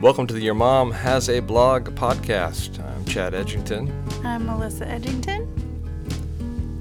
[0.00, 2.78] Welcome to the Your Mom Has a Blog podcast.
[2.84, 3.90] I'm Chad Edgington.
[4.24, 5.46] I'm Melissa Edgington.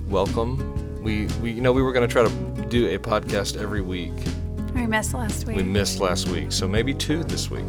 [0.08, 1.02] Welcome.
[1.04, 4.14] We, we you know we were going to try to do a podcast every week.
[4.74, 5.56] We missed last week.
[5.58, 7.66] We missed last week, so maybe two this week.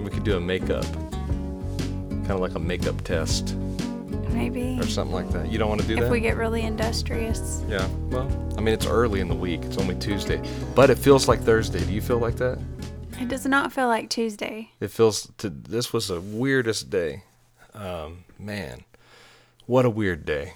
[0.00, 3.54] We could do a makeup, kind of like a makeup test
[4.30, 4.78] Maybe.
[4.80, 5.50] or something like that.
[5.50, 6.06] You don't want to do If that?
[6.06, 7.62] If we get really industrious.
[7.68, 7.86] yeah.
[8.10, 9.62] Well, I mean it's early in the week.
[9.64, 10.42] It's only Tuesday,
[10.74, 11.84] but it feels like Thursday.
[11.84, 12.58] Do you feel like that?
[13.20, 14.70] It does not feel like Tuesday.
[14.80, 17.24] It feels to this was the weirdest day.
[17.74, 18.84] Um, man,
[19.66, 20.54] what a weird day.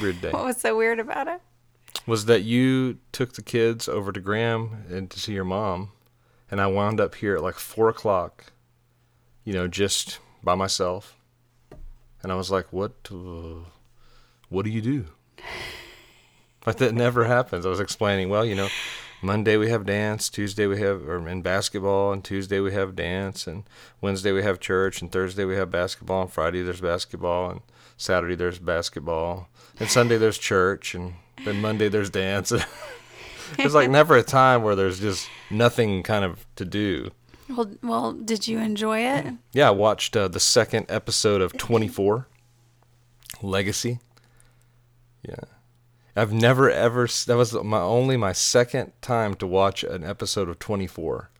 [0.00, 0.30] Weird day.
[0.32, 1.40] What was so weird about it?
[2.06, 5.90] was that you took the kids over to Graham and to see your mom,
[6.50, 8.46] and I wound up here at like four o'clock,
[9.44, 11.16] you know, just by myself,
[12.22, 12.92] and I was like, "What?
[13.10, 13.66] Uh,
[14.48, 15.04] what do you do?"
[16.66, 17.64] Like that never happens.
[17.66, 18.68] I was explaining, well, you know,
[19.24, 23.46] Monday we have dance, Tuesday we have or in basketball, and Tuesday we have dance,
[23.46, 23.62] and
[24.00, 27.60] Wednesday we have church, and Thursday we have basketball, and Friday there's basketball, and
[27.96, 29.48] Saturday there's basketball,
[29.78, 31.14] and Sunday there's church, and
[31.44, 32.52] then Monday there's dance.
[33.56, 37.12] there's like never a time where there's just nothing kind of to do.
[37.48, 39.26] Well, well, did you enjoy it?
[39.52, 42.26] Yeah, I watched uh, the second episode of 24
[43.40, 44.00] Legacy.
[45.22, 45.36] Yeah.
[46.14, 50.58] I've never ever that was my only my second time to watch an episode of
[50.58, 51.30] 24.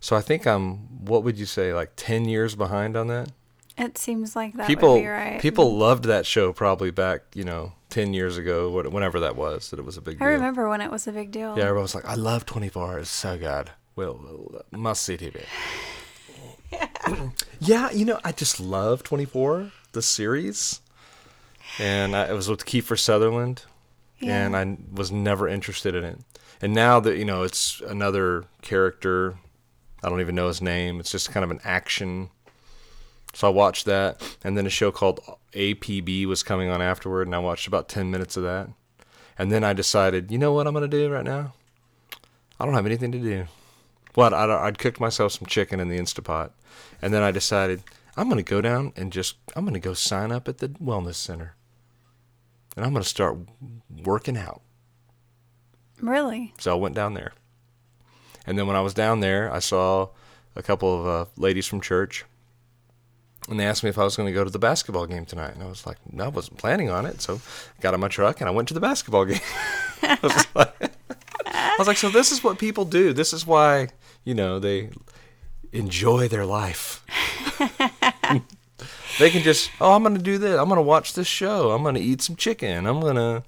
[0.00, 3.30] So I think I'm what would you say like 10 years behind on that?
[3.76, 5.40] It seems like that people would be right.
[5.40, 9.78] people loved that show probably back, you know, 10 years ago, whenever that was, that
[9.78, 10.28] it was a big I deal.
[10.28, 11.56] I remember when it was a big deal.
[11.56, 12.98] Yeah, everyone was like, I love 24.
[12.98, 13.70] It's so good.
[13.96, 15.44] Well, must see TV.
[17.60, 20.80] yeah, you know, I just love 24, the series.
[21.78, 23.62] And I, it was with Kiefer Sutherland.
[24.20, 26.18] And I was never interested in it.
[26.60, 29.36] And now that, you know, it's another character,
[30.02, 30.98] I don't even know his name.
[30.98, 32.30] It's just kind of an action.
[33.32, 34.20] So I watched that.
[34.42, 35.20] And then a show called
[35.52, 37.28] APB was coming on afterward.
[37.28, 38.68] And I watched about 10 minutes of that.
[39.38, 41.54] And then I decided, you know what I'm going to do right now?
[42.58, 43.46] I don't have anything to do.
[44.14, 44.34] What?
[44.34, 46.50] I'd, I'd cooked myself some chicken in the Instapot.
[47.00, 47.84] And then I decided,
[48.16, 50.70] I'm going to go down and just, I'm going to go sign up at the
[50.70, 51.54] Wellness Center.
[52.78, 53.36] And I'm going to start
[54.04, 54.62] working out.
[56.00, 56.54] Really?
[56.60, 57.32] So I went down there.
[58.46, 60.10] And then when I was down there, I saw
[60.54, 62.24] a couple of uh, ladies from church.
[63.48, 65.54] And they asked me if I was going to go to the basketball game tonight.
[65.54, 67.20] And I was like, no, I wasn't planning on it.
[67.20, 67.40] So
[67.78, 69.40] I got in my truck and I went to the basketball game.
[70.02, 70.74] I, was like,
[71.46, 73.12] I was like, so this is what people do.
[73.12, 73.88] This is why,
[74.22, 74.90] you know, they
[75.72, 77.04] enjoy their life.
[79.18, 80.58] they can just, oh, I'm going to do this.
[80.58, 81.70] I'm going to watch this show.
[81.70, 82.86] I'm going to eat some chicken.
[82.86, 83.42] I'm going to.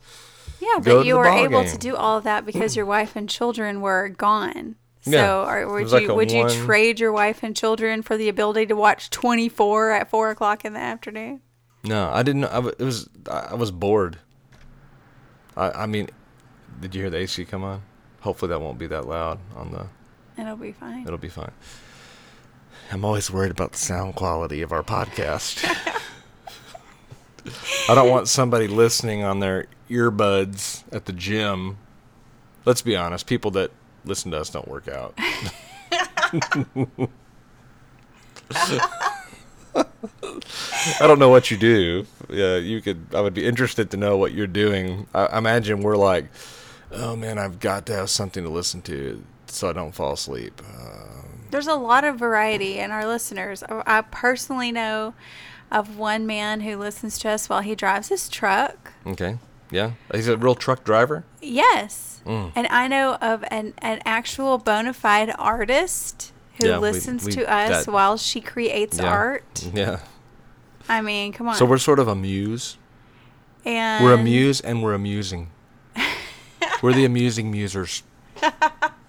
[0.60, 1.72] Yeah, but you were able game.
[1.72, 4.76] to do all of that because your wife and children were gone.
[5.02, 5.62] So, Yeah.
[5.62, 8.76] It would like you would you trade your wife and children for the ability to
[8.76, 11.40] watch 24 at four o'clock in the afternoon?
[11.82, 12.44] No, I didn't.
[12.44, 13.08] I, it was.
[13.30, 14.18] I I was bored.
[15.56, 15.70] I.
[15.70, 16.10] I mean,
[16.80, 17.82] did you hear the AC come on?
[18.20, 19.86] Hopefully that won't be that loud on the.
[20.40, 21.06] It'll be fine.
[21.06, 21.52] It'll be fine.
[22.92, 25.64] I'm always worried about the sound quality of our podcast.
[27.88, 31.78] I don't want somebody listening on their earbuds at the gym.
[32.64, 33.70] Let's be honest, people that
[34.04, 35.14] listen to us don't work out.
[41.00, 42.06] I don't know what you do.
[42.28, 43.06] Yeah, you could.
[43.14, 45.06] I would be interested to know what you're doing.
[45.14, 46.26] I, I imagine we're like,
[46.92, 50.60] oh man, I've got to have something to listen to so I don't fall asleep.
[50.64, 51.09] Uh,
[51.50, 53.62] There's a lot of variety in our listeners.
[53.68, 55.14] I personally know
[55.70, 58.92] of one man who listens to us while he drives his truck.
[59.06, 59.38] okay,
[59.70, 61.24] yeah, he's a real truck driver.
[61.40, 62.20] Yes.
[62.26, 62.52] Mm.
[62.54, 67.32] And I know of an, an actual bona fide artist who Yeah, we- listens we-
[67.32, 69.08] to us that- while she creates Yeah.
[69.08, 69.64] art.
[69.72, 70.00] Yeah.
[70.88, 71.54] I mean, come on.
[71.54, 72.76] So we're sort of a muse.
[73.64, 75.50] and We're a muse and we're amusing.
[76.82, 78.02] we're the amusing musers.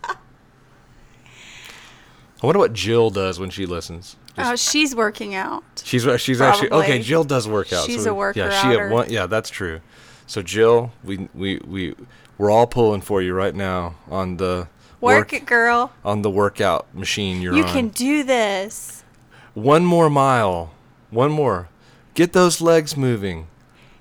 [2.41, 4.15] I wonder what Jill does when she listens.
[4.37, 5.63] Oh, she's working out.
[5.83, 6.99] She's uh, she's actually okay.
[7.01, 7.85] Jill does work out.
[7.85, 9.09] She's so a worker Yeah, she at one.
[9.11, 9.81] Yeah, that's true.
[10.25, 11.95] So Jill, we we we
[12.37, 14.67] we're all pulling for you right now on the
[15.01, 15.91] Work it, girl.
[16.05, 17.71] on the workout machine you're You on.
[17.73, 19.03] can do this.
[19.53, 20.73] One more mile.
[21.09, 21.69] One more.
[22.13, 23.47] Get those legs moving.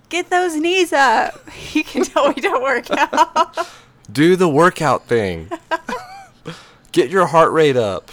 [0.08, 1.40] Get those knees up.
[1.72, 3.68] You can tell we don't work out.
[4.10, 5.50] Do the workout thing.
[6.92, 8.10] Get your heart rate up.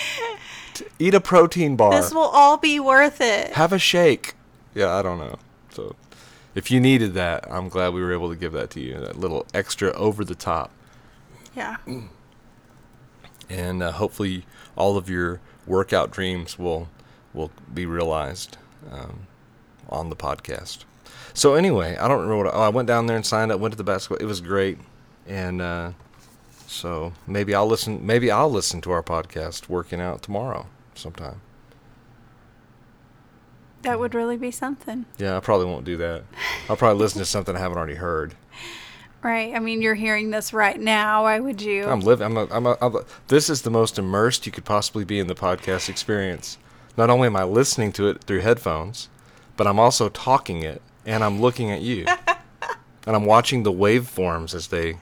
[0.98, 1.92] Eat a protein bar.
[1.92, 3.52] this will all be worth it.
[3.52, 4.34] Have a shake.
[4.74, 5.38] Yeah, I don't know.
[5.70, 5.96] So,
[6.54, 8.98] if you needed that, I'm glad we were able to give that to you.
[8.98, 10.70] That little extra over the top.
[11.54, 11.76] Yeah.
[13.48, 14.44] and uh, hopefully
[14.76, 16.88] all of your workout dreams will
[17.34, 18.58] will be realized
[18.90, 19.26] um,
[19.88, 20.84] on the podcast.
[21.34, 23.60] So anyway, I don't remember what oh, I went down there and signed up.
[23.60, 24.18] Went to the basketball.
[24.18, 24.78] It was great,
[25.26, 25.92] and uh,
[26.72, 28.04] so maybe I'll listen.
[28.04, 31.40] Maybe I'll listen to our podcast working out tomorrow sometime.
[33.82, 35.06] That would really be something.
[35.18, 36.22] Yeah, I probably won't do that.
[36.68, 38.34] I'll probably listen to something I haven't already heard.
[39.22, 39.54] Right.
[39.54, 41.24] I mean, you're hearing this right now.
[41.24, 41.84] Why would you?
[41.84, 42.24] I'm living.
[42.26, 42.36] I'm.
[42.36, 45.26] A, I'm, a, I'm a, This is the most immersed you could possibly be in
[45.26, 46.58] the podcast experience.
[46.96, 49.08] Not only am I listening to it through headphones,
[49.56, 52.06] but I'm also talking it, and I'm looking at you,
[53.06, 54.96] and I'm watching the waveforms as they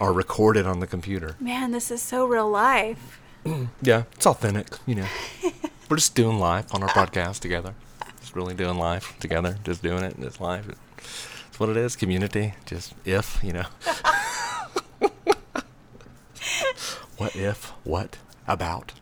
[0.00, 1.36] are recorded on the computer.
[1.40, 3.20] Man, this is so real life.
[3.80, 4.66] Yeah, it's authentic.
[4.86, 5.06] You know,
[5.88, 7.74] we're just doing life on our podcast together.
[8.20, 9.56] Just really doing life together.
[9.64, 10.16] Just doing it.
[10.18, 10.68] It's life.
[11.48, 11.96] It's what it is.
[11.96, 12.54] Community.
[12.66, 13.64] Just if you know.
[17.16, 17.72] what if?
[17.84, 18.92] What about?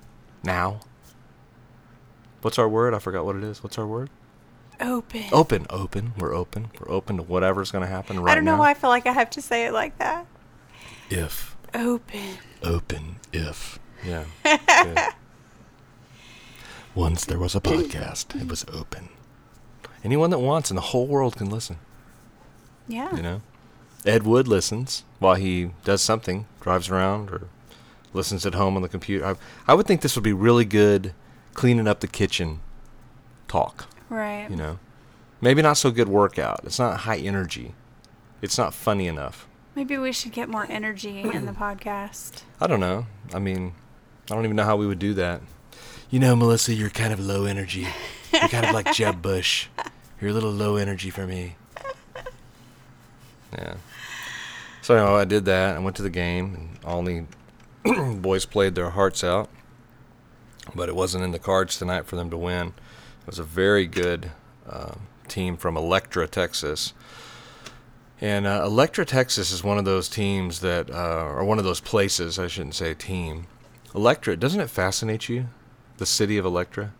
[0.45, 0.81] Now.
[2.43, 2.95] What's our word?
[2.95, 3.63] I forgot what it is.
[3.65, 4.11] What's our word?
[4.81, 5.25] Open.
[5.33, 5.67] Open.
[5.71, 6.13] Open.
[6.19, 6.71] We're open.
[6.79, 8.61] We're open to whatever's going to happen right I don't know now.
[8.61, 10.27] why I feel like I have to say it like that.
[11.11, 11.57] If.
[11.75, 12.39] Open.
[12.63, 13.17] Open.
[13.33, 13.79] If.
[14.05, 14.25] Yeah.
[14.45, 14.99] Good.
[16.95, 18.41] Once there was a podcast.
[18.41, 19.11] It was open.
[20.03, 21.79] Anyone that wants in the whole world can listen.
[22.89, 23.15] Yeah.
[23.15, 23.43] You know,
[24.05, 27.49] Ed Wood listens while he does something, drives around, or
[28.13, 29.27] listens at home on the computer.
[29.27, 29.35] I,
[29.67, 31.13] I would think this would be really good
[31.55, 32.61] cleaning up the kitchen
[33.49, 33.89] talk.
[34.09, 34.47] Right.
[34.49, 34.79] You know,
[35.41, 36.61] maybe not so good workout.
[36.65, 37.75] It's not high energy.
[38.41, 39.47] It's not funny enough.
[39.77, 42.41] Maybe we should get more energy in the podcast.
[42.63, 43.05] I don't know.
[43.35, 43.75] I mean,
[44.31, 45.43] I don't even know how we would do that.
[46.09, 47.87] You know, Melissa, you're kind of low energy.
[48.33, 49.67] You're kind of like Jeb Bush.
[50.19, 51.57] You're a little low energy for me.
[53.53, 53.75] Yeah.
[54.81, 55.77] So I did that.
[55.77, 57.25] I went to the game, and all the
[58.15, 59.51] boys played their hearts out.
[60.75, 62.69] But it wasn't in the cards tonight for them to win.
[62.69, 64.31] It was a very good
[64.67, 64.95] uh,
[65.29, 66.95] team from Electra, Texas.
[68.21, 71.81] And uh, Electra, Texas is one of those teams that, uh, or one of those
[71.81, 73.47] places, I shouldn't say team.
[73.95, 75.49] Electra, doesn't it fascinate you?
[75.99, 76.93] The city of Electra?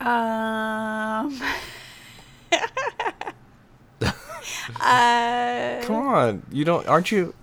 [0.00, 1.40] Um.
[4.80, 7.34] uh, Come on, you don't, aren't you,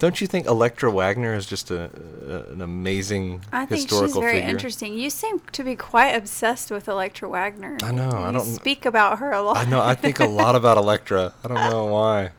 [0.00, 1.88] don't you think Electra Waggoner is just a,
[2.28, 4.48] a an amazing I think historical she's very figure?
[4.50, 4.94] interesting.
[4.98, 7.78] You seem to be quite obsessed with Electra Waggoner.
[7.82, 9.56] I know, I don't- speak about her a lot.
[9.58, 11.32] I know, I think a lot about Electra.
[11.44, 12.30] I don't know why.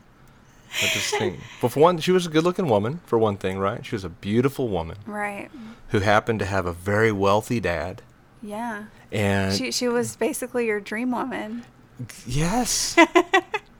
[0.74, 3.58] I just think, but for one, she was a good looking woman, for one thing,
[3.58, 3.84] right?
[3.84, 5.50] She was a beautiful woman Right.
[5.88, 8.00] who happened to have a very wealthy dad.
[8.42, 8.84] Yeah.
[9.12, 11.64] And She she was basically your dream woman.
[12.26, 12.96] Yes.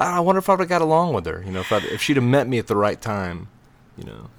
[0.00, 1.42] I I wonder if I'd have got along with her.
[1.44, 3.48] You know, if I'd, if she'd have met me at the right time.
[3.98, 4.30] You know,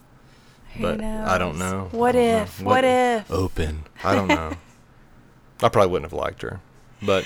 [0.73, 1.27] Who but knows?
[1.27, 1.89] I don't know.
[1.91, 2.41] What don't know.
[2.41, 2.61] if?
[2.61, 3.31] What, if?
[3.31, 3.83] Open.
[4.03, 4.53] I don't know.
[5.63, 6.59] I probably wouldn't have liked her,
[7.03, 7.25] but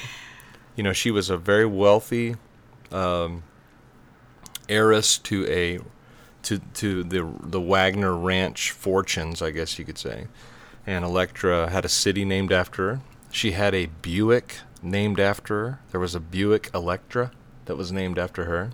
[0.76, 2.36] you know, she was a very wealthy
[2.92, 3.44] um,
[4.68, 5.80] heiress to a
[6.44, 10.28] to to the the Waggoner Ranch fortunes, I guess you could say.
[10.86, 13.02] And Electra had a city named after her.
[13.32, 15.80] She had a Buick named after her.
[15.92, 17.32] There was a Buick Electra
[17.66, 18.72] that was named after her.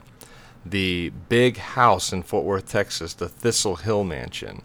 [0.65, 4.61] The big house in Fort Worth, Texas, the Thistle Hill Mansion.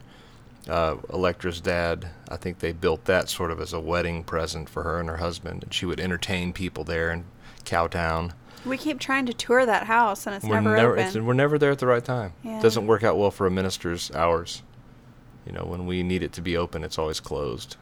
[0.69, 4.83] Uh, Electra's dad, I think they built that sort of as a wedding present for
[4.83, 7.25] her and her husband, and she would entertain people there in
[7.65, 8.33] Cowtown.
[8.65, 11.07] We keep trying to tour that house and it's We're never, never, open.
[11.07, 12.33] it's, we're never there at the right time.
[12.43, 12.59] Yeah.
[12.59, 14.63] It doesn't work out well for a minister's hours.
[15.47, 17.77] You know, when we need it to be open, it's always closed.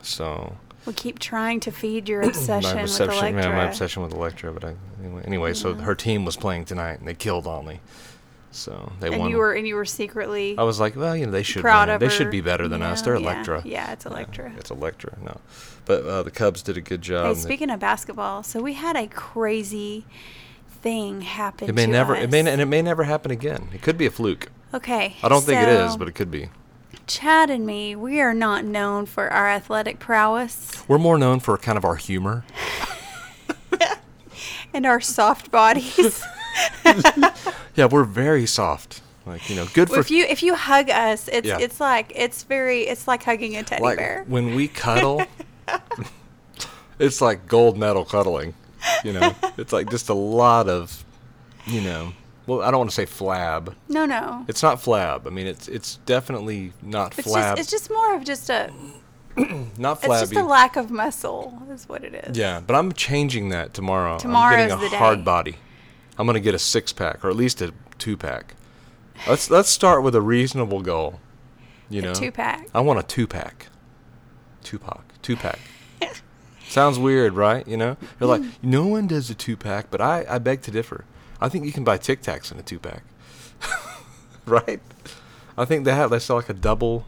[0.00, 3.42] So we keep trying to feed your obsession my with obsession, Electra.
[3.42, 4.52] yeah, my obsession with Electra.
[4.52, 7.78] But I, anyway, anyway so her team was playing tonight, and they killed on.
[8.50, 9.30] So they and won.
[9.30, 11.88] you were and you were secretly I was like, well, you know, they should proud
[11.88, 11.94] win.
[11.96, 12.10] of They her.
[12.10, 13.00] should be better than us.
[13.00, 13.20] Yeah, They're yeah.
[13.32, 13.62] Electra.
[13.64, 14.52] Yeah, it's Yeah, Electra.
[14.56, 15.18] it's Electra.
[15.24, 15.40] No,
[15.86, 17.24] but uh, the Cubs did a good job.
[17.24, 20.04] Hey, and they- speaking of basketball, so we had a crazy
[20.68, 21.68] thing happen.
[21.68, 22.14] it may never.
[22.14, 22.24] Us.
[22.24, 22.40] It may.
[22.40, 23.70] And it may never happen again.
[23.74, 24.50] It could be a fluke.
[24.72, 25.16] Okay.
[25.22, 26.48] I don't think it is, but it could be.
[27.06, 31.56] Chad and me, we are not known for our athletic prowess We're more known for
[31.58, 32.44] kind of our humor.
[34.74, 36.22] and our soft bodies.
[37.76, 39.02] Yeah, we're very soft.
[39.26, 41.58] Like you know, good for if you if you hug us, it's Yeah.
[41.58, 44.24] it's like it's very it's like hugging a teddy like bear.
[44.28, 45.24] when we cuddle.
[47.00, 48.54] it's like gold medal cuddling.
[49.02, 51.04] You know, it's like just a lot of,
[51.66, 52.12] you know.
[52.46, 53.74] Well, I don't want to say flab.
[53.88, 54.44] No, no.
[54.48, 55.26] It's not flab.
[55.26, 57.56] I mean, it's it's definitely not It's flab.
[57.56, 58.72] just it's just more of just a
[59.78, 60.22] not flabby.
[60.22, 62.36] it's just a lack of muscle is what it is.
[62.36, 64.18] Yeah, but I'm changing that tomorrow.
[64.18, 64.96] Tomorrow's I'm getting a the day.
[64.96, 65.56] hard body.
[66.18, 68.54] I'm gonna get a six pack or at least a two pack.
[69.28, 71.20] Let's let's start with a reasonable goal.
[71.88, 72.68] You know, two pack.
[72.74, 73.68] I want a two pack.
[74.62, 75.58] Tupac, two pack.
[76.68, 77.66] Sounds weird, right?
[77.68, 78.50] You know, you're like, hmm.
[78.62, 81.04] no one does a two pack, but I, I beg to differ.
[81.40, 83.02] I think you can buy Tic Tacs in a two pack,
[84.46, 84.80] right?
[85.56, 87.04] I think they have they sell like a double.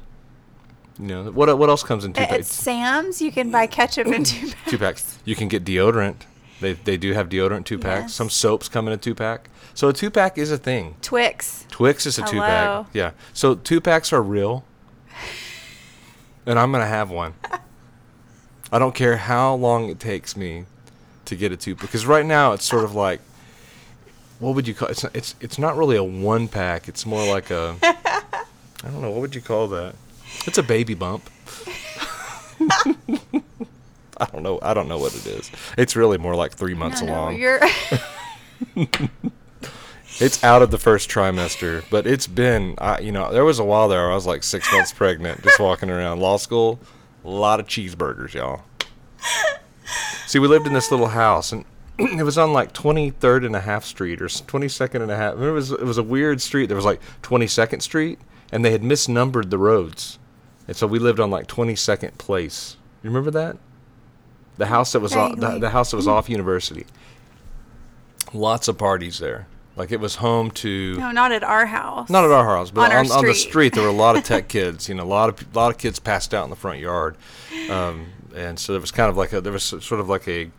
[0.98, 2.48] You know, what what else comes in two At packs?
[2.48, 4.70] Sam's, you can buy ketchup in two packs.
[4.70, 5.18] two packs.
[5.24, 6.16] You can get deodorant.
[6.60, 8.04] They they do have deodorant two packs.
[8.04, 8.14] Yes.
[8.14, 9.50] Some soaps come in a two pack.
[9.74, 10.96] So a two pack is a thing.
[11.02, 11.66] Twix.
[11.70, 12.86] Twix is a two pack.
[12.94, 13.10] Yeah.
[13.34, 14.64] So two packs are real.
[16.46, 17.34] And I'm gonna have one.
[18.72, 20.64] I don't care how long it takes me
[21.26, 23.20] to get a two because right now it's sort of like
[24.38, 26.88] what would you call it's it's it's not really a one pack.
[26.88, 29.94] It's more like a I don't know, what would you call that?
[30.46, 31.28] It's a baby bump.
[34.18, 34.58] I don't know.
[34.62, 35.50] I don't know what it is.
[35.76, 37.36] It's really more like 3 months No, no, along.
[37.38, 37.60] you're
[40.18, 43.64] It's out of the first trimester, but it's been, I, you know, there was a
[43.64, 46.80] while there where I was like six months pregnant, just walking around law school.
[47.22, 48.62] A lot of cheeseburgers, y'all.
[50.26, 51.66] See, we lived in this little house, and
[52.18, 55.34] it was on like 23rd and a half street or 22nd and a half.
[55.34, 56.66] It was it was a weird street.
[56.66, 58.18] There was like 22nd Street,
[58.52, 60.18] and they had misnumbered the roads,
[60.68, 62.76] and so we lived on like 22nd Place.
[63.02, 63.56] You remember that?
[64.58, 66.86] The house that was off, the, the house that was off University.
[68.32, 69.46] Lots of parties there.
[69.76, 72.08] Like it was home to no, not at our house.
[72.08, 73.74] not at our house, but On on, on the street.
[73.74, 74.88] there were a lot of tech kids.
[74.88, 77.16] You know, a lot of a lot of kids passed out in the front yard,
[77.70, 80.50] um, and so there was kind of like a there was sort of like a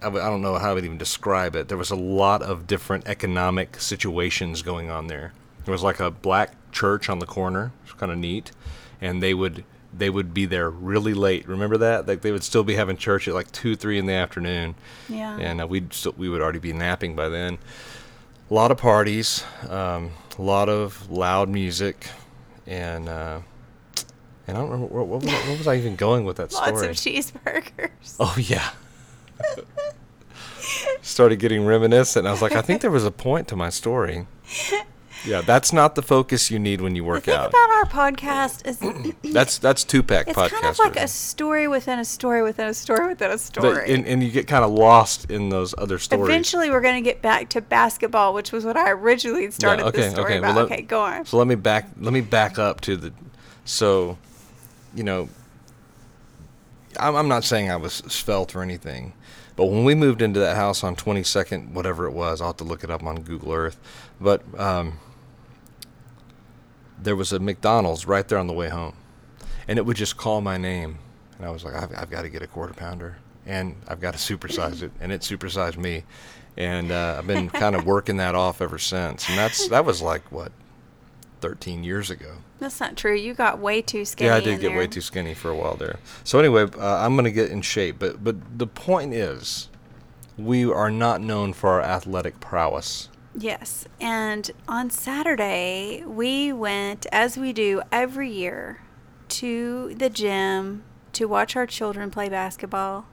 [0.00, 1.68] I w- I don't know how I would even describe it.
[1.68, 5.32] There was a lot of different economic situations going on there.
[5.64, 8.52] There was like a black church on the corner, was kind of neat,
[9.00, 11.46] and they would they would be there really late.
[11.48, 12.06] Remember that?
[12.06, 14.76] Like they would still be having church at like two, three in the afternoon
[15.08, 15.36] Yeah.
[15.36, 17.58] and uh, we'd still, we would already be napping by then.
[18.50, 22.06] A lot of parties, um, a lot of loud music,
[22.66, 23.40] and uh,
[24.46, 26.70] and I don't remember what, what, was, what was I even going with that story.
[26.72, 28.16] Lots of cheeseburgers.
[28.20, 28.70] oh yeah.
[31.02, 32.26] Started getting reminiscent.
[32.26, 34.26] I was like, I think there was a point to my story.
[35.26, 37.50] Yeah, that's not the focus you need when you The work thing out.
[37.50, 38.78] about our podcast is
[39.34, 40.48] That's that's two pack it's podcast.
[40.50, 43.92] kind of like a story within a story within a story within a story.
[43.92, 46.24] and, and you get kind of lost in those other stories.
[46.26, 49.98] Eventually, we're going to get back to basketball, which was what I originally started okay,
[50.00, 50.70] this story okay, well, about.
[50.70, 51.26] let- okay, go on.
[51.26, 53.12] So let me back let me back up to the
[53.66, 54.16] so
[54.94, 55.28] you know
[56.98, 59.12] I'm, I'm not saying I was svelte or anything,
[59.60, 62.64] but when we moved into that house on 22nd, whatever it was, I'll have to
[62.64, 63.78] look it up on Google Earth.
[64.18, 64.98] But um,
[66.98, 68.94] there was a McDonald's right there on the way home,
[69.68, 70.96] and it would just call my name,
[71.36, 74.14] and I was like, I've, I've got to get a quarter pounder, and I've got
[74.14, 76.04] to supersize it, and it supersized me,
[76.56, 80.00] and uh, I've been kind of working that off ever since, and that's that was
[80.00, 80.52] like what
[81.40, 82.36] 13 years ago.
[82.58, 83.14] That's not true.
[83.14, 84.28] You got way too skinny.
[84.28, 85.98] Yeah, I did get way too skinny for a while there.
[86.24, 89.68] So anyway, uh, I'm gonna get in shape, but but the point is,
[90.36, 93.08] we are not known for our athletic prowess.
[93.34, 93.86] Yes.
[94.00, 98.80] And on Saturday, we went, as we do every year,
[99.28, 100.82] to the gym
[101.12, 103.06] to watch our children play basketball.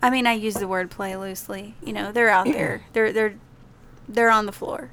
[0.00, 1.74] I mean, I use the word play loosely.
[1.84, 2.82] You know, they're out there.
[2.92, 3.34] They're they're
[4.08, 4.90] they're on the floor.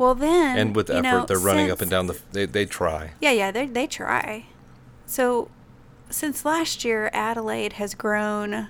[0.00, 2.18] Well, then And with effort, know, they're running up and down the.
[2.32, 3.10] They they try.
[3.20, 4.46] Yeah, yeah, they they try.
[5.04, 5.50] So,
[6.08, 8.68] since last year, Adelaide has grown.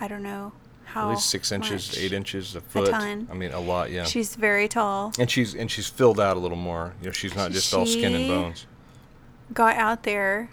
[0.00, 0.54] I don't know
[0.86, 1.06] how.
[1.06, 1.98] At least six inches, much.
[2.00, 2.88] eight inches, a foot.
[2.88, 3.28] A ton.
[3.30, 3.92] I mean, a lot.
[3.92, 4.02] Yeah.
[4.02, 5.12] She's very tall.
[5.20, 6.94] and she's and she's filled out a little more.
[7.00, 8.66] You know, she's not just all skin and bones.
[9.52, 10.50] Got out there,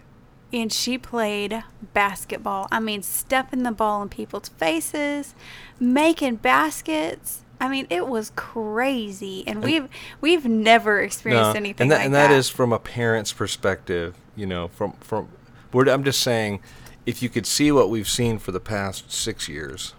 [0.54, 1.64] and she played
[1.96, 2.68] basketball.
[2.72, 5.34] I mean, stepping the ball in people's faces,
[5.80, 7.46] making baskets.
[7.60, 9.90] I mean, it was crazy, and we've
[10.22, 14.16] we've never experienced anything and that like and that is from a parent's perspective.
[14.36, 15.30] You know, from from.
[15.74, 16.62] I'm just saying,
[17.06, 19.94] if you could see what we've seen for the past six years,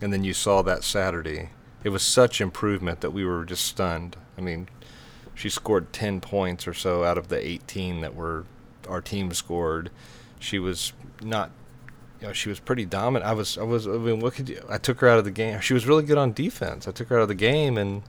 [0.00, 1.50] and then you saw that Saturday,
[1.82, 4.16] it was such improvement that we were just stunned.
[4.36, 4.68] I mean,
[5.34, 8.44] she scored 10 points or so out of the 18 that were
[8.88, 9.90] our team scored.
[10.38, 10.92] She was
[11.22, 11.50] not
[12.24, 13.28] you know, she was pretty dominant.
[13.28, 15.30] I was I was I mean, what could you I took her out of the
[15.30, 15.60] game.
[15.60, 16.88] She was really good on defense.
[16.88, 18.02] I took her out of the game and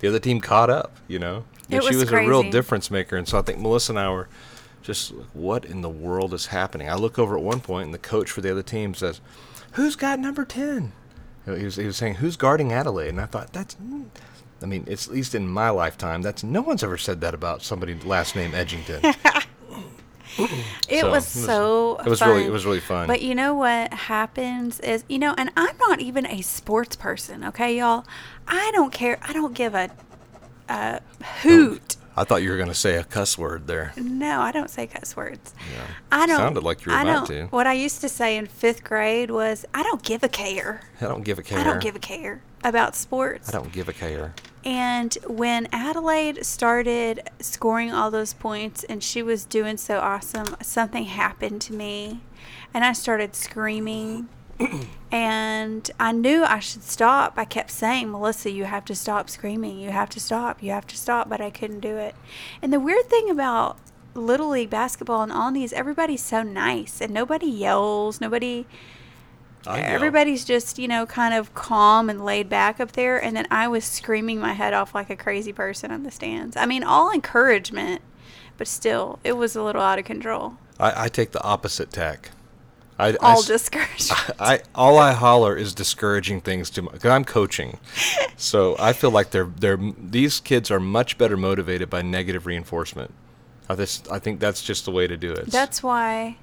[0.00, 1.44] the other team caught up, you know.
[1.68, 4.00] It And she was was a real difference maker and so I think Melissa and
[4.00, 4.28] I were
[4.82, 6.90] just what in the world is happening?
[6.90, 9.20] I look over at one point and the coach for the other team says,
[9.74, 10.92] "Who's got number 10?"
[11.44, 13.76] He was, he was saying, "Who's guarding Adelaide?" And I thought, "That's
[14.60, 17.62] I mean, it's at least in my lifetime, that's no one's ever said that about
[17.62, 18.54] somebody last name
[20.88, 21.96] It So, was so.
[22.04, 22.28] it was fun.
[22.30, 23.06] really- it was really fun.
[23.06, 27.44] But you know what happens is, you know, and I'm not even a sports person.
[27.44, 28.04] Okay, y'all.
[28.46, 29.18] I don't care.
[29.22, 29.90] I don't give a,
[30.68, 31.00] a
[31.42, 33.92] hoot oh, I thought you were going to say a cuss word there.
[33.96, 35.54] No, I don't say cuss words.
[35.72, 35.86] Yeah.
[36.10, 36.36] I don't.
[36.36, 37.46] Sounded like you were I about don't, to.
[37.46, 40.82] What I used to say in fifth grade was, "I don't give a care.
[41.00, 41.58] I don't give a care.
[41.58, 44.34] I don't give a care about sports." I don't give a care.
[44.64, 51.04] And when Adelaide started scoring all those points and she was doing so awesome, something
[51.04, 52.20] happened to me.
[52.72, 54.28] And I started screaming.
[55.12, 57.34] and I knew I should stop.
[57.36, 59.80] I kept saying, Melissa, you have to stop screaming.
[59.80, 60.62] You have to stop.
[60.62, 61.28] You have to stop.
[61.28, 62.14] But I couldn't do it.
[62.60, 63.78] And the weird thing about
[64.14, 68.20] Little League basketball and all these, everybody's so nice and nobody yells.
[68.20, 68.66] Nobody.
[69.66, 73.68] Everybody's just you know kind of calm and laid back up there and then i
[73.68, 77.12] was screaming my head off like a crazy person on the stands i mean all
[77.12, 78.02] encouragement
[78.58, 82.30] but still it was a little out of control I, I take the opposite tack.
[82.98, 86.90] I, I all s- discouragement I all I holler is discouraging things to my.
[86.92, 87.78] Cause I'm coaching,
[88.36, 93.12] so I feel like they're they're these kids are much better motivated by negative reinforcement.
[93.68, 95.46] I just I think that's just the way to do it.
[95.50, 96.36] that's why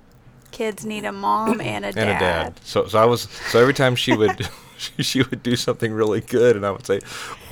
[0.51, 2.59] kids need a mom and a dad, and a dad.
[2.63, 6.21] So so I was so every time she would she, she would do something really
[6.21, 6.99] good, and I would say,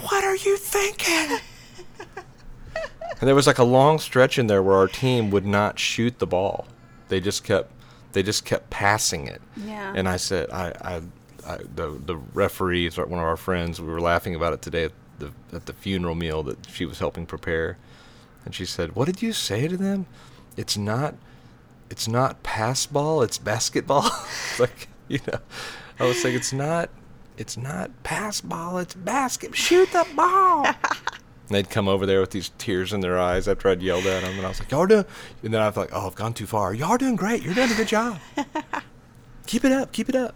[0.02, 1.40] "What are you thinking?"
[3.20, 6.20] and there was like a long stretch in there where our team would not shoot
[6.20, 6.68] the ball.
[7.10, 7.72] They just kept
[8.14, 9.42] they just kept passing it.
[9.56, 9.94] Yeah.
[9.96, 11.02] And I said, I, I,
[11.46, 14.92] I the the referees, one of our friends, we were laughing about it today at
[15.20, 17.78] the at the funeral meal that she was helping prepare,
[18.46, 20.06] and she said, "What did you say to them?
[20.56, 21.16] It's not."
[21.90, 24.10] It's not pass ball, it's basketball.
[24.52, 25.40] It's like, you know,
[26.00, 26.90] I was like, it's not,
[27.38, 29.56] it's not pass ball, it's basket.
[29.56, 30.66] Shoot the ball.
[30.66, 30.76] and
[31.50, 34.36] they'd come over there with these tears in their eyes after I'd yelled at them,
[34.38, 35.06] and I was like, y'all doing,
[35.44, 36.74] and then I was like, oh, I've gone too far.
[36.74, 37.44] Y'all are doing great.
[37.44, 38.20] You're doing a good job.
[39.48, 39.92] keep it up.
[39.92, 40.36] Keep it up.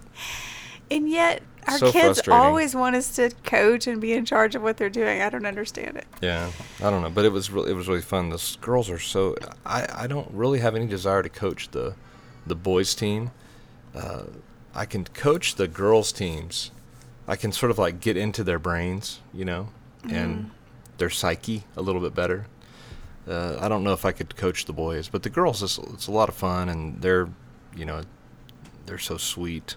[0.90, 4.62] and yet our So kids always want us to coach and be in charge of
[4.62, 7.72] what they're doing i don't understand it Yeah, I don't know, but it was really
[7.72, 8.30] it was really fun.
[8.30, 11.96] The girls are so I I don't really have any desire to coach the
[12.46, 13.32] the boys team.
[13.96, 14.24] Uh,
[14.74, 16.72] I can coach the girls teams.
[17.28, 19.70] I can sort of like get into their brains, you know,
[20.10, 20.52] and
[20.98, 22.48] their psyche a little bit better.
[23.28, 26.08] Uh, I don't know if I could coach the boys, but the girls it's, it's
[26.08, 27.30] a lot of fun and they're
[27.76, 28.02] you know
[28.86, 29.76] they're so sweet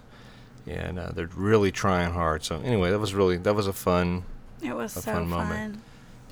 [0.66, 2.42] and uh, they're really trying hard.
[2.44, 4.24] So anyway, that was really that was a fun.
[4.62, 5.80] it was A so fun fun, moment.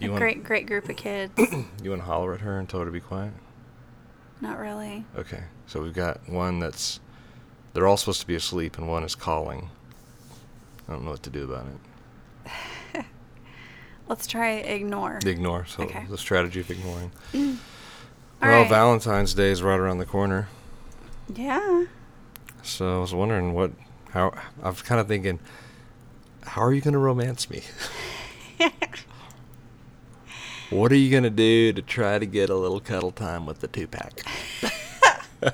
[0.00, 1.32] a want- great great group of kids
[1.82, 3.32] You want to holler at her and tell her to be quiet?
[4.40, 6.98] not really Okay, so we've got one that's
[7.74, 9.70] they're all supposed to be asleep and one is calling.
[10.88, 11.66] I don't know what to do about
[12.44, 13.04] it.
[14.08, 15.66] let's try ignore Ignore.
[15.66, 16.04] So Okay.
[16.10, 17.12] the strategy of ignoring.
[17.34, 18.68] All well, right.
[18.68, 20.48] Valentine's Day is right around the corner,
[21.32, 21.84] yeah
[22.64, 23.70] so I was wondering what
[24.12, 25.40] how I was kind of thinking,
[26.44, 27.62] how are you going to romance me?
[30.70, 33.60] what are you going to do to try to get a little cuddle time with
[33.60, 34.22] the two pack?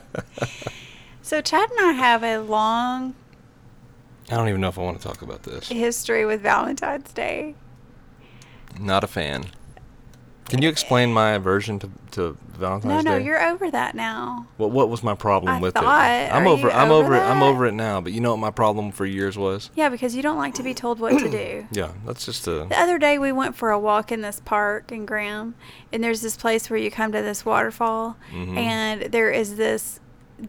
[1.28, 3.14] So Chad and I have a long
[4.30, 5.68] I don't even know if I want to talk about this.
[5.68, 7.54] history with Valentine's Day.
[8.80, 9.48] Not a fan.
[10.48, 13.10] Can you explain my aversion to, to Valentine's Day?
[13.10, 13.24] no, no, Day?
[13.24, 14.46] you're over that now.
[14.56, 16.32] What what was my problem I with thought, it?
[16.34, 17.20] I'm over I'm over over it.
[17.20, 19.70] I'm over it now, but you know what my problem for years was?
[19.74, 21.66] Yeah, because you don't like to be told what to do.
[21.72, 24.90] Yeah, that's just a The other day we went for a walk in this park
[24.90, 25.54] in Graham,
[25.92, 28.56] and there's this place where you come to this waterfall, Mhm.
[28.56, 30.00] and there is this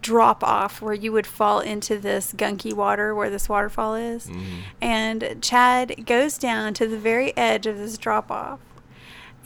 [0.01, 4.27] drop off where you would fall into this gunky water where this waterfall is.
[4.27, 4.43] Mhm.
[4.81, 8.59] And Chad goes down to the very edge of this drop off.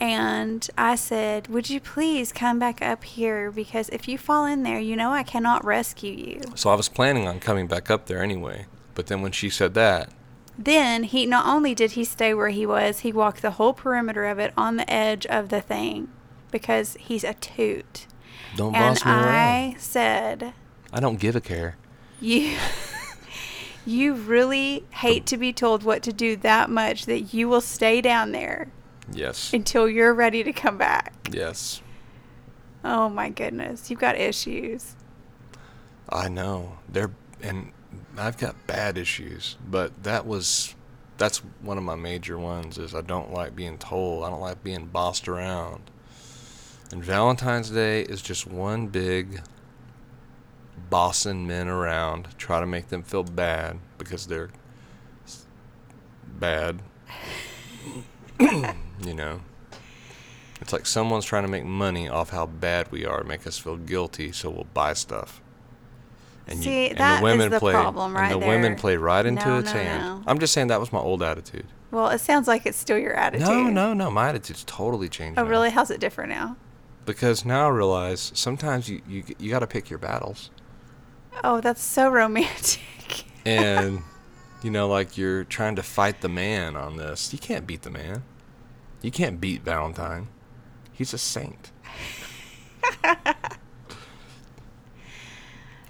[0.00, 3.50] And I said, Would you please come back up here?
[3.50, 6.40] Because if you fall in there, you know I cannot rescue you.
[6.54, 8.66] So I was planning on coming back up there anyway.
[8.94, 10.10] But then when she said that,
[10.58, 14.24] Then he not only did he stay where he was, he walked the whole perimeter
[14.26, 16.08] of it on the edge of the thing
[16.50, 18.06] because he's a toot.
[18.56, 19.24] don't And boss me around.
[19.24, 20.54] I said,
[20.92, 21.76] I don't give a care.
[22.20, 22.56] You
[23.86, 28.00] you really hate to be told what to do that much that you will stay
[28.00, 28.68] down there
[29.12, 29.52] Yes.
[29.52, 31.14] until you're ready to come back.
[31.30, 31.82] Yes.
[32.84, 34.96] Oh my goodness, you've got issues.
[36.08, 36.78] I know.
[36.88, 37.10] They're
[37.42, 37.72] and
[38.16, 40.74] I've got bad issues, but that was
[41.16, 44.24] that's one of my major ones is I don't like being told.
[44.24, 45.90] I don't like being bossed around.
[46.92, 49.40] And Valentine's Day is just one big
[50.90, 54.50] bossing men around, try to make them feel bad because they're
[56.38, 56.80] bad.
[59.04, 59.40] you know.
[60.60, 63.76] It's like someone's trying to make money off how bad we are, make us feel
[63.76, 65.42] guilty, so we'll buy stuff.
[66.46, 68.96] And See, and that the is women the play, problem right and the women play
[68.96, 70.02] right into No, its no, hand.
[70.02, 70.22] no.
[70.26, 71.66] I'm just saying that was my old attitude.
[71.90, 73.46] Well, it sounds like it's still your attitude.
[73.46, 74.10] No, no, no.
[74.10, 75.38] My attitude's totally changed.
[75.38, 75.50] Oh, now.
[75.50, 75.70] really?
[75.70, 76.56] How's it different now?
[77.06, 80.50] Because now I realize sometimes you you, you got to pick your battles,
[81.42, 82.80] Oh, that's so romantic.
[83.46, 84.02] and
[84.64, 87.34] you know, like you're trying to fight the man on this.
[87.34, 88.24] You can't beat the man.
[89.02, 90.28] You can't beat Valentine.
[90.90, 91.70] He's a saint.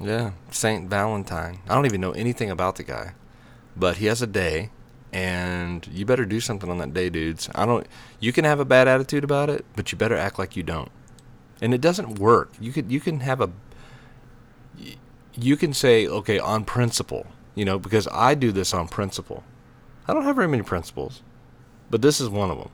[0.00, 1.60] yeah, Saint Valentine.
[1.68, 3.14] I don't even know anything about the guy,
[3.76, 4.70] but he has a day,
[5.12, 7.48] and you better do something on that day, dudes.
[7.54, 7.86] I don't.
[8.18, 10.90] You can have a bad attitude about it, but you better act like you don't.
[11.62, 12.50] And it doesn't work.
[12.60, 13.50] You could you can have a.
[15.32, 19.44] you can say okay on principle, you know, because I do this on principle.
[20.06, 21.22] I don't have very many principles,
[21.90, 22.70] but this is one of them.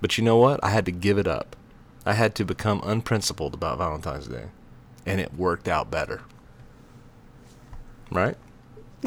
[0.00, 0.62] But you know what?
[0.62, 1.56] I had to give it up.
[2.04, 4.46] I had to become unprincipled about Valentine's Day,
[5.06, 6.22] and it worked out better.
[8.10, 8.36] Right?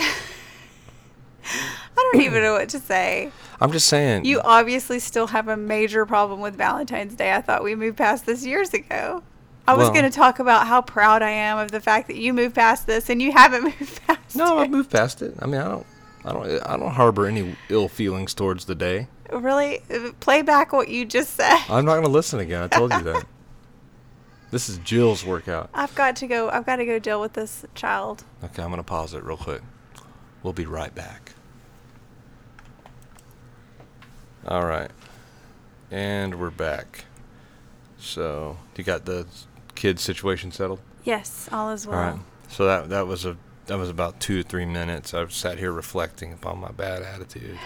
[1.98, 3.32] I don't even know what to say.
[3.60, 4.26] I'm just saying.
[4.26, 7.34] You obviously still have a major problem with Valentine's Day.
[7.34, 9.24] I thought we moved past this years ago.
[9.68, 12.18] I was Well- going to talk about how proud I am of the fact that
[12.18, 14.38] you moved past this and you haven't moved past it.
[14.38, 14.64] no, it.
[14.64, 15.34] I've moved past it.
[15.42, 15.86] I mean, I don't,
[16.24, 19.08] I don't, I don't harbor any ill feelings towards the day.
[19.32, 19.82] Really?
[19.92, 21.58] Uh, Play back what you just said.
[21.68, 22.62] I'm not going to listen again.
[22.62, 23.26] I told you that.
[24.52, 25.70] This is Jill's workout.
[25.74, 26.50] I've got to go.
[26.50, 28.24] I've got to go deal with this child.
[28.44, 29.62] Okay, I'm going to pause it real quick.
[30.44, 31.32] We'll be right back.
[34.48, 34.92] All right.
[35.90, 37.06] And we're back.
[37.98, 39.26] So, you got the
[39.76, 40.80] kid situation settled?
[41.04, 41.98] Yes, all is well.
[41.98, 42.20] All right.
[42.50, 45.14] So that that was a that was about 2 or 3 minutes.
[45.14, 47.58] I've sat here reflecting upon my bad attitude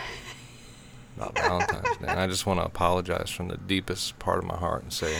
[1.17, 2.07] about Valentine's Day.
[2.07, 5.17] And I just want to apologize from the deepest part of my heart and say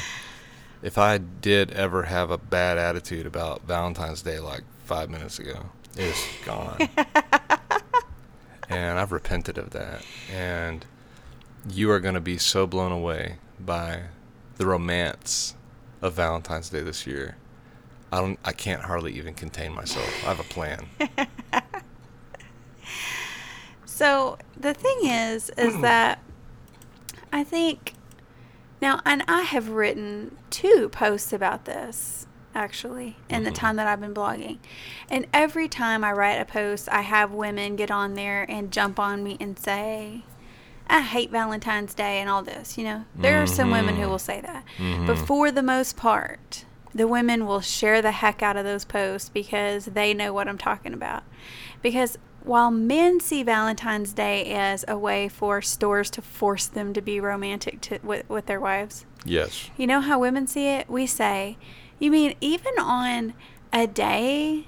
[0.82, 5.66] if I did ever have a bad attitude about Valentine's Day like 5 minutes ago,
[5.98, 6.88] it's gone.
[8.70, 10.06] and I've repented of that.
[10.34, 10.86] And
[11.70, 14.04] you are going to be so blown away by
[14.56, 15.56] the romance
[16.02, 17.36] of Valentine's Day this year.
[18.12, 20.10] I don't I can't hardly even contain myself.
[20.26, 20.88] I have a plan.
[23.86, 26.20] So the thing is, is that
[27.34, 27.94] I think
[28.82, 33.56] now, and I have written two posts about this actually in the Mhm.
[33.56, 34.58] time that I've been blogging.
[35.10, 39.00] And every time I write a post, I have women get on there and jump
[39.00, 40.24] on me and say,
[40.90, 43.06] I hate Valentine's Day and all this, you know.
[43.16, 44.10] There are some women who Mhm.
[44.10, 44.64] will say that.
[45.06, 45.26] But Mhm.
[45.28, 49.86] for the most part, the women will share the heck out of those posts because
[49.86, 51.24] they know what I'm talking about.
[51.84, 57.02] Because while men see Valentine's Day as a way for stores to force them to
[57.02, 59.70] be romantic to, with, with their wives, Yes.
[59.78, 60.90] you know how women see it?
[60.90, 61.58] We say,
[62.00, 63.34] you mean even on
[63.72, 64.66] a day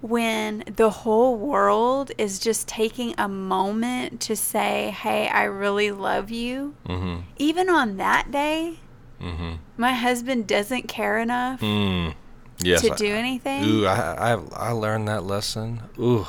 [0.00, 6.30] when the whole world is just taking a moment to say, hey, I really love
[6.30, 6.74] you?
[6.88, 7.22] Mhm.
[7.36, 8.78] Even on that day,
[9.20, 9.58] Mhm.
[9.76, 12.14] my husband doesn't care enough Mm.
[12.62, 12.80] Yes.
[12.82, 13.64] to I- do anything.
[13.64, 15.82] Ooh, I, I I learned that lesson.
[15.98, 16.26] Ooh.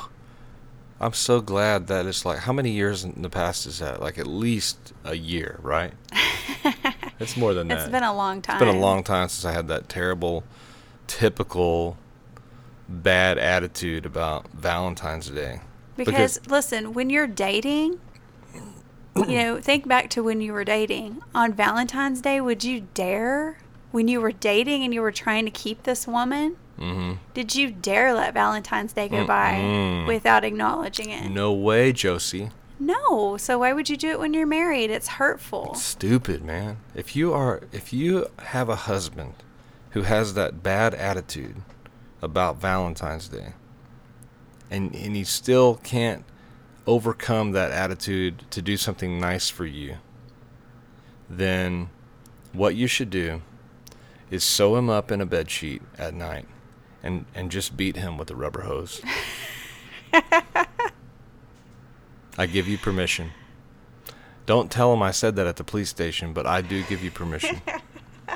[1.00, 4.00] I'm so glad that it's like how many years in the past is that?
[4.00, 5.92] Like at least a year, right?
[7.18, 7.78] It's more than that.
[7.78, 8.56] It's been a long time.
[8.56, 10.42] It's been a long time since I had that terrible,
[11.06, 11.96] typical,
[12.92, 15.60] bad attitude about Valentine's Day.
[15.96, 18.00] Because, listen, when you're dating,
[19.16, 21.22] you know, think back to when you were dating.
[21.34, 23.58] On Valentine's Day, would you dare,
[23.90, 27.70] when you were dating and you were trying to keep this woman, hmm did you
[27.70, 30.06] dare let Valentine's Day go by Mm-mm.
[30.06, 31.30] without acknowledging it?
[31.30, 32.50] No way, Josie.
[32.78, 33.36] No.
[33.36, 34.90] So why would you do it when you're married?
[34.90, 35.74] It's hurtful.
[35.74, 36.78] Stupid, man.
[36.94, 39.34] If you are if you have a husband
[39.90, 41.56] who has that bad attitude
[42.22, 43.54] about Valentine's Day
[44.72, 46.24] and and he still can't
[46.86, 49.98] overcome that attitude to do something nice for you,
[51.30, 51.90] then
[52.52, 53.42] what you should do
[54.30, 56.48] is sew him up in a bed sheet at night
[57.02, 59.02] and and just beat him with a rubber hose.
[62.38, 63.32] I give you permission.
[64.46, 67.10] Don't tell him I said that at the police station, but I do give you
[67.10, 67.60] permission.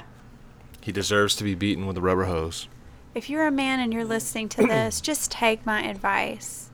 [0.82, 2.68] he deserves to be beaten with a rubber hose.
[3.16, 6.68] If you're a man and you're listening to this, just take my advice.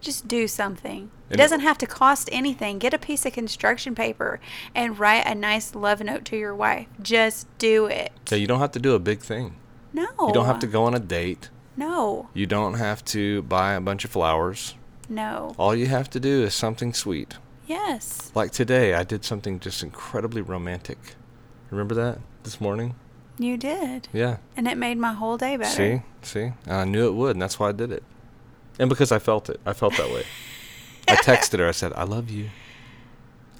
[0.00, 1.12] Just do something.
[1.30, 2.80] It doesn't have to cost anything.
[2.80, 4.40] Get a piece of construction paper
[4.74, 6.88] and write a nice love note to your wife.
[7.00, 8.10] Just do it.
[8.26, 9.54] So you don't have to do a big thing.
[9.92, 10.08] No.
[10.20, 11.48] You don't have to go on a date.
[11.76, 12.28] No.
[12.34, 14.74] You don't have to buy a bunch of flowers.
[15.08, 15.54] No.
[15.58, 17.34] All you have to do is something sweet.
[17.68, 18.32] Yes.
[18.34, 20.98] Like today, I did something just incredibly romantic.
[21.70, 22.96] Remember that this morning?
[23.38, 24.08] You did.
[24.12, 24.38] Yeah.
[24.56, 25.70] And it made my whole day better.
[25.76, 28.02] See, see, and I knew it would, and that's why I did it.
[28.78, 30.24] And because I felt it, I felt that way.
[31.08, 31.68] I texted her.
[31.68, 32.48] I said, "I love you."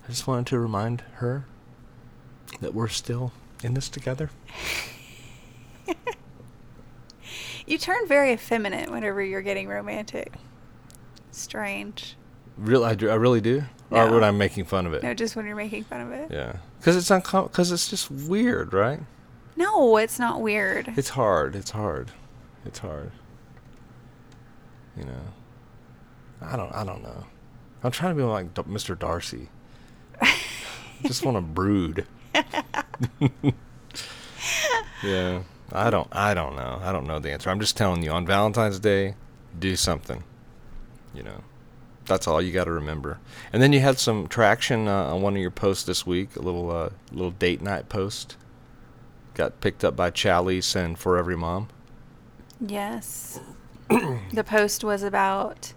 [0.04, 1.44] I just wanted to remind her
[2.60, 4.30] that we're still in this together.
[7.66, 10.32] You turn very effeminate whenever you're getting romantic.
[11.32, 12.14] Strange.
[12.56, 13.64] Real, I, do- I really do.
[13.90, 15.02] Or when I'm making fun of it.
[15.02, 16.30] No, just when you're making fun of it.
[16.30, 19.00] Yeah, because it's uncom- Because it's just weird, right?
[19.56, 20.92] No, it's not weird.
[20.96, 21.56] It's hard.
[21.56, 22.10] It's hard.
[22.64, 23.12] It's hard.
[24.96, 25.22] You know.
[26.42, 26.72] I don't.
[26.74, 27.24] I don't know.
[27.82, 28.98] I'm trying to be like D- Mr.
[28.98, 29.48] Darcy.
[31.02, 32.06] Just want to brood.
[35.02, 35.42] yeah.
[35.72, 36.08] I don't.
[36.12, 36.80] I don't know.
[36.82, 37.50] I don't know the answer.
[37.50, 38.10] I'm just telling you.
[38.10, 39.14] On Valentine's Day,
[39.58, 40.22] do something.
[41.14, 41.42] You know.
[42.06, 43.18] That's all you got to remember.
[43.52, 46.36] And then you had some traction uh, on one of your posts this week.
[46.36, 48.36] A little uh, little date night post.
[49.36, 51.68] Got picked up by Chalice and For Every Mom.
[52.58, 53.38] Yes.
[53.90, 55.74] the post was about.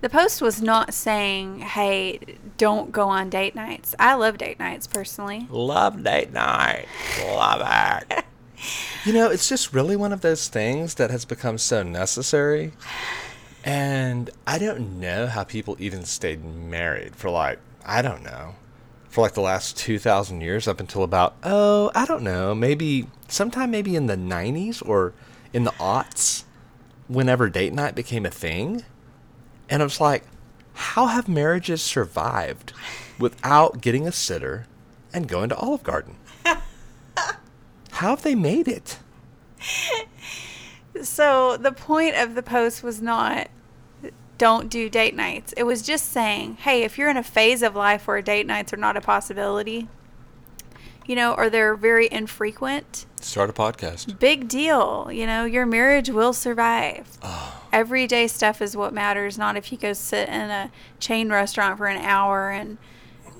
[0.00, 2.18] The post was not saying, hey,
[2.56, 3.94] don't go on date nights.
[3.98, 5.46] I love date nights personally.
[5.50, 6.86] Love date night.
[7.26, 7.60] Love
[8.10, 8.24] it.
[9.04, 12.72] you know, it's just really one of those things that has become so necessary.
[13.64, 18.54] And I don't know how people even stayed married for like, I don't know,
[19.16, 23.70] for like the last 2,000 years up until about, oh, I don't know, maybe sometime
[23.70, 25.14] maybe in the 90s or
[25.54, 26.44] in the aughts,
[27.08, 28.84] whenever date night became a thing.
[29.70, 30.24] And I was like,
[30.74, 32.74] how have marriages survived
[33.18, 34.66] without getting a sitter
[35.14, 36.16] and going to Olive Garden?
[36.44, 36.60] how
[38.10, 38.98] have they made it?
[41.02, 43.48] So the point of the post was not
[44.38, 45.52] don't do date nights.
[45.56, 48.72] It was just saying, hey, if you're in a phase of life where date nights
[48.72, 49.88] are not a possibility,
[51.06, 54.18] you know, or they're very infrequent, Start a podcast.
[54.18, 55.08] big deal.
[55.10, 57.18] You know, your marriage will survive.
[57.22, 57.62] Ah.
[57.72, 60.70] Everyday stuff is what matters, not if you go sit in a
[61.00, 62.78] chain restaurant for an hour and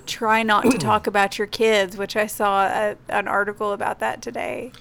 [0.05, 4.21] try not to talk about your kids, which I saw a, an article about that
[4.21, 4.71] today.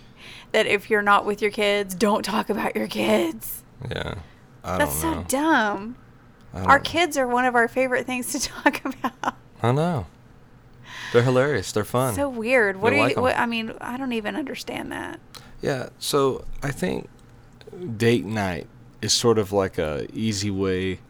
[0.53, 3.63] That if you're not with your kids, don't talk about your kids.
[3.91, 4.15] Yeah.
[4.65, 5.97] I That's so dumb.
[6.55, 9.35] I Our kids are one of our favorite things to talk about.
[9.63, 10.07] I know.
[11.13, 11.73] They're hilarious.
[11.73, 12.15] They're fun.
[12.15, 12.81] So weird.
[12.81, 13.23] What They are like you?
[13.23, 15.21] What, I mean, I don't even understand that.
[15.63, 17.09] Yeah, so I think
[17.97, 18.67] date night
[19.03, 21.01] is sort of like a easy way.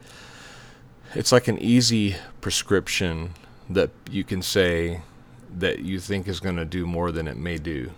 [1.14, 3.30] It's like an easy prescription
[3.70, 5.00] that you can say
[5.56, 7.90] that you think is going to do more than it may do.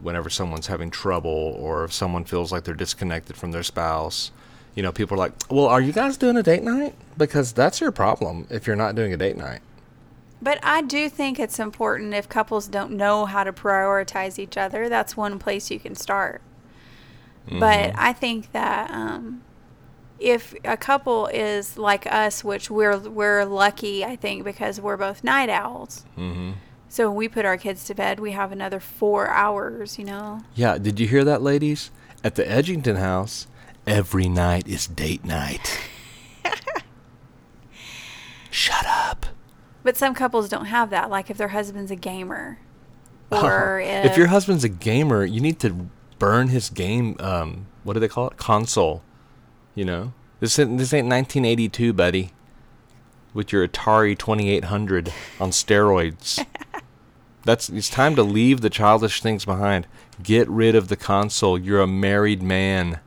[0.00, 4.30] Whenever someone's having trouble or if someone feels like they're disconnected from their spouse,
[4.76, 7.80] you know, people are like, "Well, are you guys doing a date night?" Because that's
[7.80, 9.60] your problem if you're not doing a date night.
[10.40, 14.88] But I do think it's important if couples don't know how to prioritize each other.
[14.88, 16.42] That's one place you can start.
[17.48, 19.42] But I think that um,
[20.18, 25.22] if a couple is like us, which we're we're lucky, I think, because we're both
[25.22, 26.04] night owls.
[26.16, 26.52] Mm-hmm.
[26.88, 29.98] So when we put our kids to bed, we have another four hours.
[29.98, 30.40] You know.
[30.54, 31.90] Yeah, did you hear that, ladies?
[32.24, 33.46] At the Edgington house,
[33.86, 35.80] every night is date night.
[38.50, 39.26] Shut up.
[39.82, 41.10] But some couples don't have that.
[41.10, 42.58] Like if their husband's a gamer,
[43.30, 47.16] or if, if your husband's a gamer, you need to burn his game.
[47.20, 48.36] Um, what do they call it?
[48.36, 49.02] Console.
[49.74, 52.32] You know, this ain't, this ain't 1982, buddy.
[53.34, 56.44] With your Atari 2800 on steroids.
[57.44, 59.86] That's it's time to leave the childish things behind.
[60.22, 61.56] Get rid of the console.
[61.56, 62.98] You're a married man.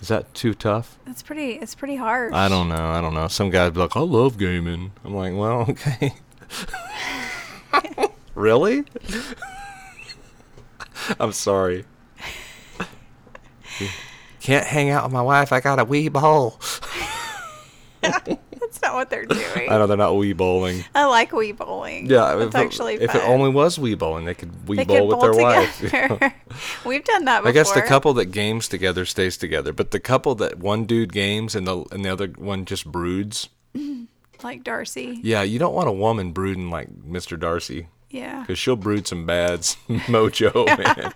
[0.00, 0.98] Is that too tough?
[1.06, 2.34] it's pretty, it's pretty hard.
[2.34, 2.74] I don't know.
[2.74, 3.28] I don't know.
[3.28, 4.92] Some guys be like, I love gaming.
[5.04, 6.14] I'm like, well, okay.
[8.34, 8.84] really?
[11.18, 11.84] I'm sorry.
[14.40, 15.52] Can't hang out with my wife.
[15.52, 16.60] I got a Wii bowl.
[18.84, 19.70] Not what they're doing.
[19.70, 20.84] I know they're not Wii bowling.
[20.94, 22.06] I like Wii bowling.
[22.10, 24.84] Yeah, it's if, it- actually if it only was Wii bowling, they could Wii they
[24.84, 25.42] bowl could with bowl their
[26.22, 26.84] wife.
[26.84, 27.48] We've done that before.
[27.48, 31.12] I guess the couple that games together stays together, but the couple that one dude
[31.12, 33.48] games and the and the other one just broods.
[34.42, 35.18] like Darcy.
[35.22, 37.38] Yeah, you don't want a woman brooding like Mr.
[37.40, 37.88] Darcy.
[38.10, 38.42] Yeah.
[38.42, 39.60] because she'll brood some bad
[40.06, 41.12] mojo, man.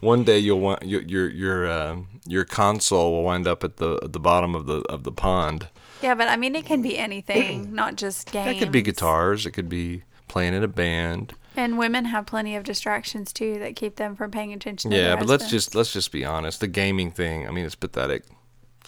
[0.00, 1.96] One day you'll want your your your uh,
[2.26, 5.68] your console will wind up at the at the bottom of the of the pond.
[6.02, 6.98] Yeah, but I mean, it can be mm.
[6.98, 8.56] anything, not just games.
[8.56, 9.46] It could be guitars.
[9.46, 11.34] It could be playing in a band.
[11.56, 14.92] And women have plenty of distractions too that keep them from paying attention.
[14.92, 16.60] to Yeah, but let's just let's just be honest.
[16.60, 17.48] The gaming thing.
[17.48, 18.24] I mean, it's pathetic.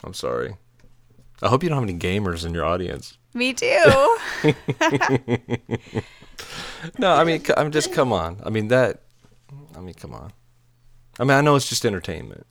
[0.04, 0.56] I'm sorry.
[1.42, 3.16] I hope you don't have any gamers in your audience.
[3.34, 4.16] Me too.
[6.98, 8.40] No, I mean, I'm just come on.
[8.44, 9.02] I mean that.
[9.76, 10.32] I mean, come on.
[11.18, 12.46] I mean, I know it's just entertainment,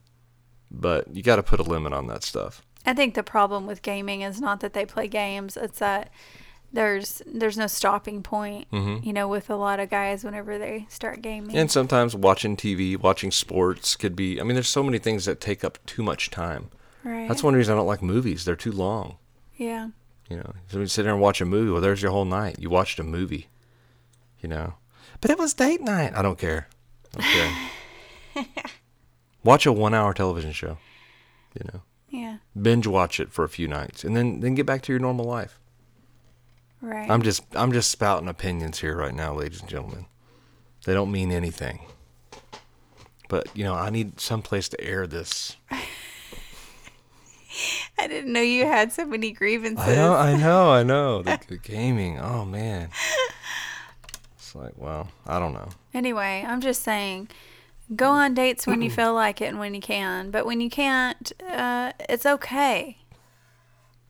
[0.69, 2.62] but you got to put a limit on that stuff.
[2.86, 6.10] I think the problem with gaming is not that they play games; it's that
[6.72, 8.70] there's there's no stopping point.
[8.72, 9.04] Mhm.
[9.06, 11.56] You know, with a lot of guys whenever they start gaming.
[11.58, 14.39] And sometimes watching TV, watching sports could be.
[14.39, 16.70] I mean, there's so many things that take up too much time.
[17.04, 17.28] right.
[17.28, 18.46] That's one reason I don't like movies.
[18.46, 19.18] They're too long.
[19.58, 19.89] Yeah.
[20.30, 22.58] You know, so you sit there and watch a movie, well, there's your whole night.
[22.60, 23.48] You watched a movie.
[24.42, 24.76] You know,
[25.22, 26.13] but it was date night.
[26.15, 26.68] I don't care.
[27.18, 27.20] I
[28.36, 28.46] don't care.
[29.44, 30.78] watch a one-hour television show.
[31.60, 32.38] You know, Yeah.
[32.60, 35.26] binge watch it for a few nights, and then then get back to your normal
[35.26, 35.60] life.
[36.82, 37.10] Right.
[37.10, 40.06] I'm just I'm just spouting opinions here right now, ladies and gentlemen.
[40.86, 41.82] They don't mean anything.
[43.28, 45.56] But you know, I need some place to air this.
[47.98, 49.86] I didn't know you had so many grievances.
[49.86, 51.22] I know, I know, I know.
[51.22, 52.19] The, the gaming.
[52.19, 52.89] Oh man.
[54.38, 55.69] It's like, well, I don't know.
[55.93, 57.30] Anyway, I'm just saying,
[57.95, 60.32] go on dates when you feel like it and when you can.
[60.32, 62.97] But when you can't, uh, it's okay.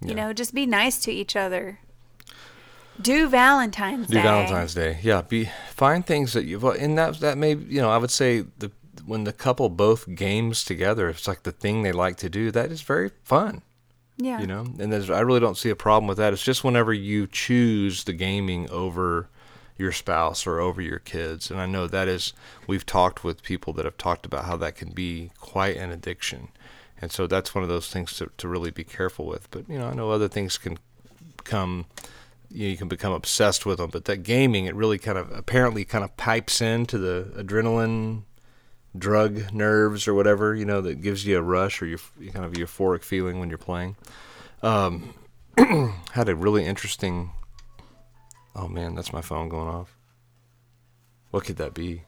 [0.02, 0.10] Yeah.
[0.10, 1.80] You know, just be nice to each other.
[3.02, 4.22] Do Valentine's Do Day.
[4.22, 5.00] Do Valentine's Day.
[5.02, 8.12] Yeah, be find things that you well, and that that may you know I would
[8.12, 8.72] say the
[9.06, 12.52] when the couple both games together, it's like the thing they like to do.
[12.52, 13.62] That is very fun.
[14.22, 14.42] Yeah.
[14.42, 16.92] you know and there's i really don't see a problem with that it's just whenever
[16.92, 19.30] you choose the gaming over
[19.80, 21.50] your spouse or over your kids.
[21.50, 22.34] And i know that is
[22.68, 26.50] we've talked with people that have talked about how that can be quite an addiction.
[27.02, 29.50] And so that's one of those things to, to really be careful with.
[29.50, 30.78] But you know i know other things can
[31.44, 31.86] come
[32.52, 35.32] you, know, you can become obsessed with them but that gaming it really kind of
[35.32, 38.24] apparently kind of pipes into the adrenaline
[38.98, 41.98] drug nerves or whatever you know that gives you a rush or you
[42.34, 43.96] kind of euphoric feeling when you're playing.
[44.62, 45.14] Um,
[46.12, 47.32] had a really interesting
[48.56, 49.98] oh man that's my phone going off
[51.32, 52.04] what could that be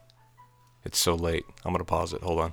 [0.84, 2.52] it's so late i'm gonna pause it hold on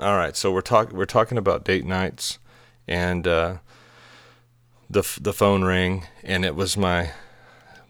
[0.00, 2.38] all right so we're talking we're talking about date nights
[2.86, 3.56] and uh,
[4.88, 7.10] the f- the phone rang and it was my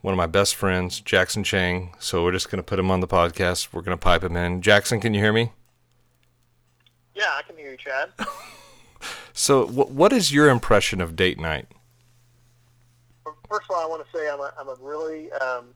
[0.06, 1.92] one of my best friends, Jackson Chang.
[1.98, 3.70] So we're just going to put him on the podcast.
[3.72, 4.62] We're going to pipe him in.
[4.62, 5.50] Jackson, can you hear me?
[7.12, 8.10] Yeah, I can hear you, Chad.
[9.32, 11.66] So, wh- what is your impression of date night?
[13.48, 15.66] First of all, I want to say I'm a, I'm a really um,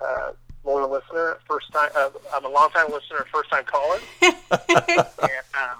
[0.00, 0.32] uh,
[0.64, 1.38] loyal listener.
[1.46, 3.98] First time, uh, I'm a long time listener, first time caller.
[4.22, 4.32] and
[5.54, 5.78] um,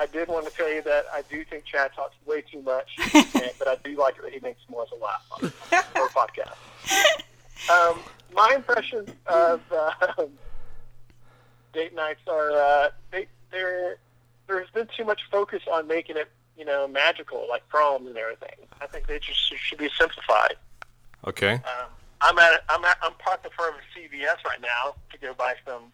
[0.00, 2.88] I did want to tell you that I do think Chad talks way too much,
[3.14, 6.06] and, but I do like it that he makes more as a laugh on, for
[6.06, 6.54] a podcast.
[7.68, 7.98] Um,
[8.32, 10.26] my impression of uh,
[11.72, 13.98] date nights are uh, they, they're,
[14.48, 18.66] there's been too much focus on making it you know magical like proms and everything.
[18.80, 20.56] I think they just should be simplified.
[21.26, 21.52] Okay.
[21.52, 21.88] Um,
[22.20, 25.34] I'm at I'm at I'm parked in front of a CVS right now to go
[25.34, 25.92] buy some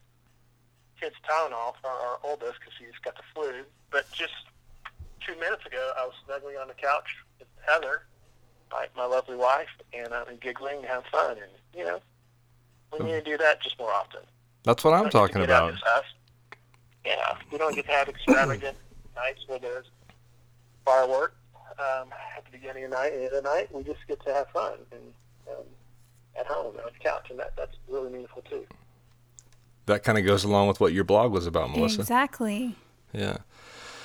[1.00, 3.64] kids Tylenol for our oldest because he's got the flu.
[3.90, 4.32] But just
[5.26, 8.04] two minutes ago, I was snuggling on the couch with Heather,
[8.70, 11.32] my, my lovely wife, and I'm giggling and having fun.
[11.32, 12.00] And you know,
[12.92, 14.20] we need to do that just more often.
[14.62, 15.74] That's what I'm don't get to talking about.
[17.04, 17.24] Just us.
[17.28, 18.76] Yeah, we don't get to have extravagant
[19.16, 19.86] nights where there's
[20.84, 21.34] fireworks
[21.78, 23.74] um, at the beginning of the night and at the night.
[23.74, 25.02] We just get to have fun and
[25.50, 25.64] um,
[26.38, 28.66] at home on the couch, and that that's really meaningful too.
[29.86, 32.00] That kind of goes along with what your blog was about, Melissa.
[32.00, 32.74] Exactly.
[33.12, 33.38] Yeah.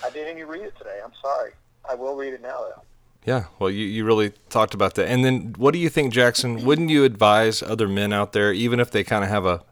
[0.04, 1.00] I didn't even read it today.
[1.04, 1.52] I'm sorry.
[1.90, 2.82] I will read it now though.
[3.26, 3.46] Yeah.
[3.60, 5.08] Well, you, you really talked about that.
[5.08, 6.66] And then what do you think, Jackson?
[6.66, 9.64] Wouldn't you advise other men out there, even if they kind of have a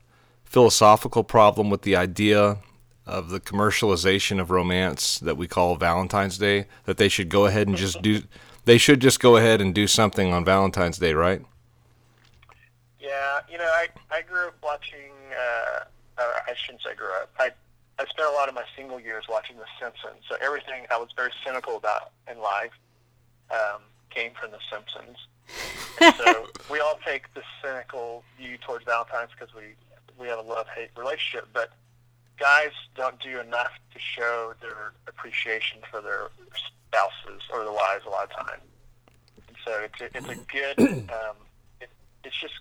[0.43, 2.57] philosophical problem with the idea
[3.07, 7.67] of the commercialization of romance that we call Valentine's Day, that they should go ahead
[7.67, 8.23] and just do,
[8.65, 11.41] they should just go ahead and do something on Valentine's Day, right?
[12.99, 15.11] Yeah, you know, I I grew up watching.
[15.31, 15.85] Uh,
[16.19, 17.31] I shouldn't say grew up.
[17.39, 17.51] I
[17.99, 20.23] I spent a lot of my single years watching The Simpsons.
[20.29, 22.71] So everything I was very cynical about in life
[23.49, 25.17] um, came from The Simpsons.
[26.01, 29.75] And so we all take the cynical view towards Valentine's because we
[30.19, 31.71] we have a love hate relationship, but
[32.39, 38.09] guys don't do enough to show their appreciation for their spouses or their wives a
[38.09, 38.59] lot of time.
[39.47, 40.79] And so it's a, it's a good
[41.09, 41.35] um,
[41.81, 41.89] it,
[42.23, 42.55] it's just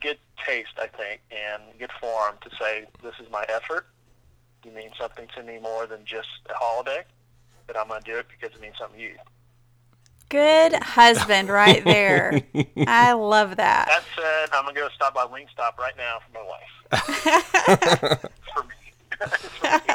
[0.00, 3.86] good taste, I think, and good form to say this is my effort.
[4.64, 7.04] You mean something to me more than just a holiday,
[7.66, 9.16] but I'm going to do it because it means something to you.
[10.32, 12.40] Good husband right there.
[12.86, 13.86] I love that.
[13.86, 18.20] That said, I'm going to go stop by Wingstop right now for my wife.
[18.54, 18.74] for me.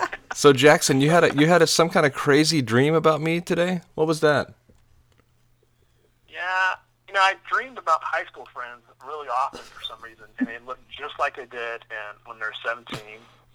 [0.36, 3.42] So Jackson, you had a you had a, some kind of crazy dream about me
[3.42, 3.82] today.
[3.96, 4.54] What was that?
[6.30, 6.76] Yeah,
[7.08, 10.60] you know, I dreamed about high school friends really often for some reason, and they
[10.68, 13.00] looked just like they did and when they're 17.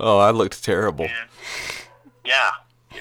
[0.01, 1.05] Oh, I looked terrible.
[1.05, 1.31] And
[2.25, 2.51] yeah,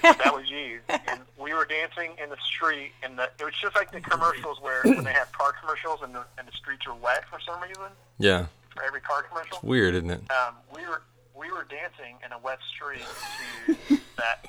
[0.02, 0.80] that was you.
[0.88, 4.60] And we were dancing in the street, and the, it was just like the commercials
[4.60, 7.60] where when they have car commercials and the, and the streets are wet for some
[7.62, 8.46] reason Yeah.
[8.74, 9.58] for every car commercial.
[9.62, 10.20] Weird, isn't it?
[10.30, 11.02] Um, we were
[11.34, 13.00] we were dancing in a wet street
[13.88, 14.44] to that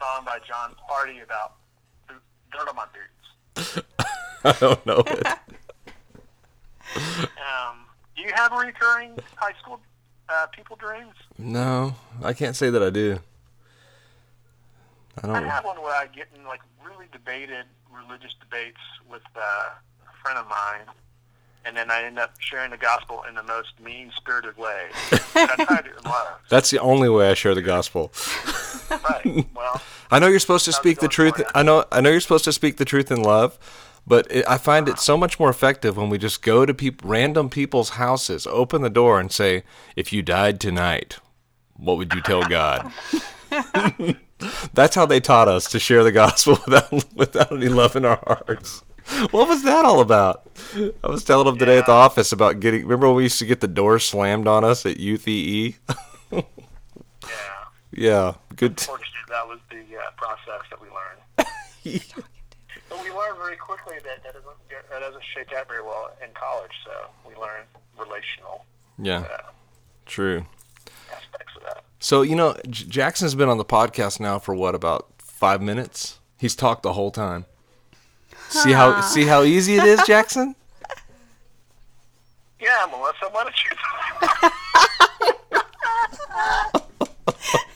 [0.00, 1.54] song by Jon Pardi about
[2.52, 2.86] dirt on my
[3.54, 3.80] boots.
[4.44, 5.26] I don't know it.
[6.96, 7.86] Um,
[8.16, 9.80] do you have recurring high school
[10.28, 11.14] uh, people dreams?
[11.38, 13.18] No, I can't say that I do.
[15.22, 15.48] I I don't.
[15.48, 20.38] have one where I get in like really debated religious debates with uh, a friend
[20.38, 20.94] of mine,
[21.64, 24.86] and then I end up sharing the gospel in the most mean-spirited way.
[25.34, 26.28] But I try to do in love.
[26.48, 28.12] That's the only way I share the gospel.
[28.90, 29.46] Right.
[29.54, 31.42] Well, I know you're supposed to speak the truth.
[31.54, 31.84] I know.
[31.90, 33.58] I know you're supposed to speak the truth in love,
[34.06, 37.00] but it, I find it so much more effective when we just go to peop,
[37.04, 39.62] random people's houses, open the door, and say,
[39.96, 41.18] "If you died tonight,
[41.74, 42.92] what would you tell God?"
[44.72, 48.20] That's how they taught us to share the gospel without without any love in our
[48.26, 48.82] hearts.
[49.30, 50.48] What was that all about?
[50.76, 52.82] I was telling them today at the office about getting.
[52.82, 55.74] Remember when we used to get the door slammed on us at UTE?
[56.32, 56.42] yeah.
[57.92, 58.72] yeah, good.
[58.72, 62.02] Unfortunately, that was the uh, process that we learned.
[62.92, 64.56] But we learned very quickly that that doesn't
[64.90, 66.72] that doesn't shake out very well in college.
[66.84, 66.90] So
[67.26, 67.64] we learned
[67.98, 68.66] relational
[68.98, 69.50] yeah, uh,
[70.04, 70.44] true.
[71.10, 71.84] aspects of that.
[72.02, 76.18] So you know, J- Jackson's been on the podcast now for what about five minutes?
[76.36, 77.46] He's talked the whole time.
[78.48, 80.56] See how see how easy it is, Jackson.
[82.60, 83.70] Yeah, Melissa, why don't you?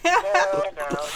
[0.05, 1.07] no, no.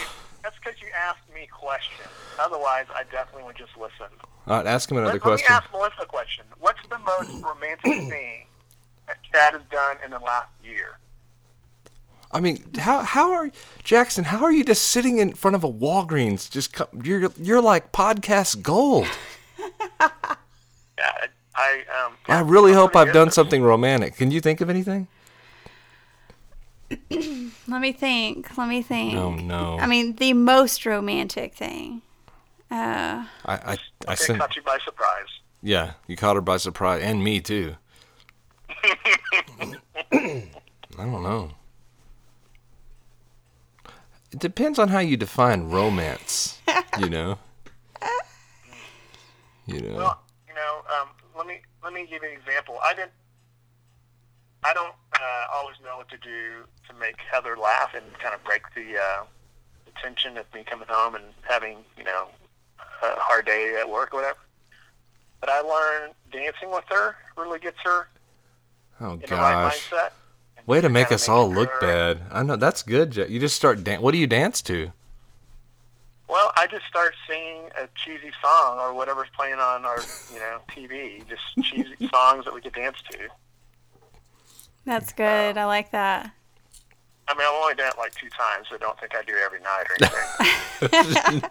[0.45, 2.09] That's because you asked me questions.
[2.39, 4.07] Otherwise, I definitely would just listen.
[4.47, 6.45] All right, ask him another Let, let me ask Melissa a question.
[6.61, 8.47] What's the most romantic thing
[9.09, 10.97] that Chad has done in the last year?
[12.33, 13.51] I mean, how how are
[13.83, 14.25] Jackson?
[14.25, 16.49] How are you just sitting in front of a Walgreens?
[16.51, 19.07] Just co- you're you're like podcast gold.
[20.99, 22.13] Yeah, I um.
[22.29, 24.17] I really hope I've done something romantic.
[24.17, 25.09] Can you think of anything?
[27.11, 28.57] Let me think.
[28.59, 29.15] Let me think.
[29.17, 29.79] Oh no.
[29.79, 32.03] I mean, the most romantic thing.
[32.71, 33.79] Uh, I I,
[34.09, 34.41] I sent.
[34.41, 35.29] caught you by surprise.
[35.63, 37.77] Yeah, you caught her by surprise, and me too.
[40.13, 40.43] I
[40.99, 41.53] don't know.
[44.33, 46.61] It depends on how you define romance.
[46.99, 47.39] You know.
[49.67, 49.97] You know.
[49.97, 52.79] Well, you know, um, let me let me give you an example.
[52.85, 53.13] I didn't.
[54.65, 58.43] I don't uh, always know what to do to make Heather laugh and kind of
[58.45, 59.25] break the, uh,
[59.87, 62.27] the tension of me coming home and having you know
[63.03, 64.39] a hard day at work or whatever.
[65.41, 68.09] But I learned dancing with her really gets her
[69.01, 69.91] oh in the right gosh.
[69.91, 70.11] mindset.
[70.61, 72.21] And Way to make kinda us all look her- bad.
[72.31, 73.17] I know that's good.
[73.17, 74.93] You just start dan- What do you dance to?
[76.29, 79.99] Well, I just start singing a cheesy song or whatever's playing on our
[80.33, 83.19] you know TV, just cheesy songs that we could dance to.
[84.85, 85.57] that's good.
[85.59, 86.31] I like that.
[87.29, 89.43] I mean, I've only done it like two times, so don't think I do it
[89.45, 89.97] every night or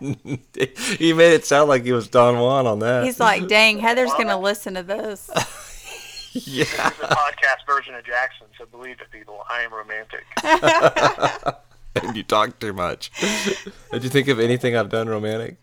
[0.09, 0.97] anything.
[0.97, 3.05] he made it sound like he was Don Juan on that.
[3.05, 5.29] He's like, dang, Heather's gonna listen to this.
[6.33, 6.63] yeah.
[6.63, 9.43] This is a podcast version of Jackson, so believe it, people.
[9.49, 10.25] I am romantic.
[12.03, 13.11] and you talk too much.
[13.91, 15.57] Did you think of anything I've done romantic?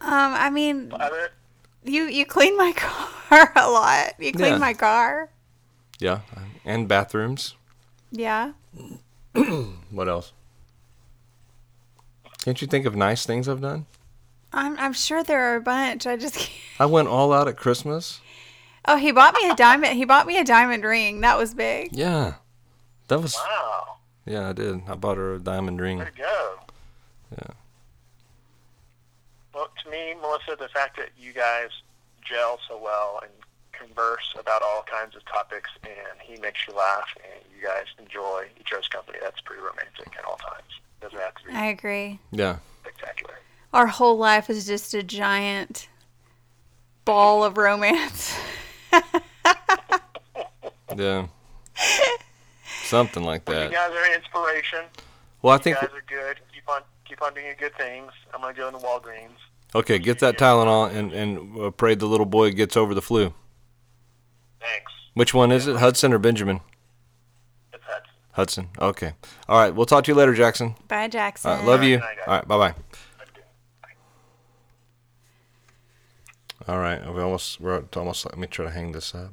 [0.00, 0.92] Um, I mean,
[1.84, 4.14] you you clean my car a lot.
[4.18, 4.58] You clean Yeah.
[4.58, 5.28] my car.
[5.98, 6.20] Yeah,
[6.64, 7.54] and bathrooms.
[8.10, 8.52] Yeah.
[9.90, 10.32] What else?
[12.44, 13.86] Can't you think of nice things I've done?
[14.52, 16.06] I'm I'm sure there are a bunch.
[16.06, 16.50] I just can't.
[16.80, 18.20] I went all out at Christmas.
[18.90, 19.96] Oh, he bought me a diamond.
[19.96, 21.20] He bought me a diamond ring.
[21.20, 21.90] That was big.
[21.92, 22.34] Yeah,
[23.08, 23.34] that was.
[23.34, 24.82] wow, Yeah, I did.
[24.88, 25.98] I bought her a diamond ring.
[25.98, 26.54] way to go.
[27.32, 27.54] Yeah.
[29.54, 31.68] Well, to me, Melissa, the fact that you guys
[32.22, 33.30] gel so well and
[33.72, 38.46] converse about all kinds of topics, and he makes you laugh, and you guys enjoy
[38.60, 40.62] each other's company, that's pretty romantic at all times.
[41.00, 42.18] Doesn't have to be I agree.
[42.32, 42.58] Yeah.
[42.82, 43.34] spectacular.
[43.72, 45.88] Our whole life is just a giant
[47.04, 48.34] ball of romance.
[50.96, 51.26] Yeah.
[52.84, 53.70] Something like that.
[53.70, 54.80] You guys are an inspiration.
[55.42, 55.76] Well, I You think.
[55.76, 56.40] guys are good.
[56.52, 58.10] Keep on, keep on doing good things.
[58.34, 59.36] I'm gonna go into Walgreens.
[59.74, 63.32] Okay, get that Tylenol and and uh, pray the little boy gets over the flu.
[64.60, 64.90] Thanks.
[65.14, 66.60] Which one is it, Hudson or Benjamin?
[67.72, 68.12] It's Hudson.
[68.32, 68.68] Hudson.
[68.80, 69.12] Okay.
[69.48, 69.74] All right.
[69.74, 70.74] We'll talk to you later, Jackson.
[70.88, 71.50] Bye, Jackson.
[71.50, 71.98] All right, love you.
[71.98, 72.06] Good.
[72.26, 72.48] All right.
[72.48, 72.74] Bye bye.
[73.18, 73.44] That's good.
[76.66, 78.24] All right, we almost we're almost.
[78.26, 79.32] Let me try to hang this up.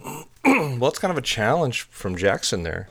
[0.44, 2.88] well, it's kind of a challenge from Jackson there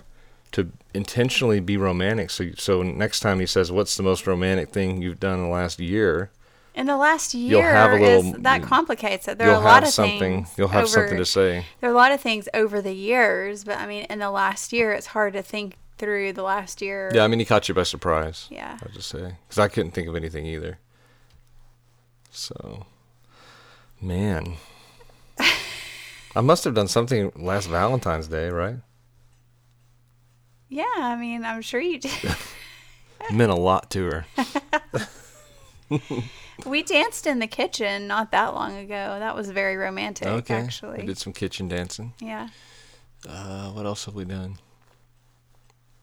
[0.51, 2.30] to intentionally be romantic.
[2.30, 5.51] So, so next time he says, "What's the most romantic thing you've done in the
[5.51, 6.32] last year?"
[6.76, 9.38] In the last year, You'll have a is, little- that complicates it.
[9.38, 10.20] There are a lot of something.
[10.20, 10.49] things.
[10.57, 11.66] You'll have over, something to say.
[11.80, 14.74] There are a lot of things over the years, but I mean, in the last
[14.74, 17.11] year, it's hard to think through the last year.
[17.14, 18.47] Yeah, I mean, he caught you by surprise.
[18.49, 18.80] Yeah.
[18.84, 20.80] I'll just say because I couldn't think of anything either.
[22.32, 22.88] So,
[24.03, 24.55] man,
[26.35, 28.77] I must have done something last Valentine's Day, right?
[30.69, 32.11] Yeah, I mean, I'm sure you did.
[33.31, 34.25] Meant a lot to her.
[36.65, 39.17] we danced in the kitchen not that long ago.
[39.19, 40.55] That was very romantic, Okay.
[40.55, 40.99] actually.
[41.01, 42.13] We did some kitchen dancing.
[42.19, 42.49] Yeah.
[43.27, 44.57] Uh, what else have we done?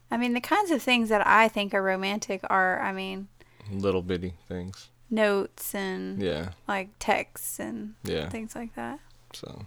[0.09, 3.27] I mean, the kinds of things that I think are romantic are, I mean,
[3.69, 4.89] Little bitty things.
[5.11, 6.49] Notes and Yeah.
[6.67, 8.29] like texts and Yeah.
[8.29, 8.99] things like that.
[9.33, 9.65] So,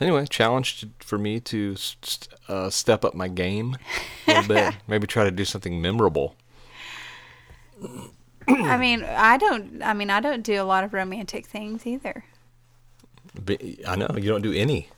[0.00, 3.76] anyway, challenge to, for me to st- uh, step up my game
[4.26, 4.74] a little bit.
[4.88, 6.34] Maybe try to do something memorable.
[8.48, 9.82] I mean, I don't.
[9.82, 12.24] I mean, I don't do a lot of romantic things either.
[13.44, 14.88] But I know you don't do any.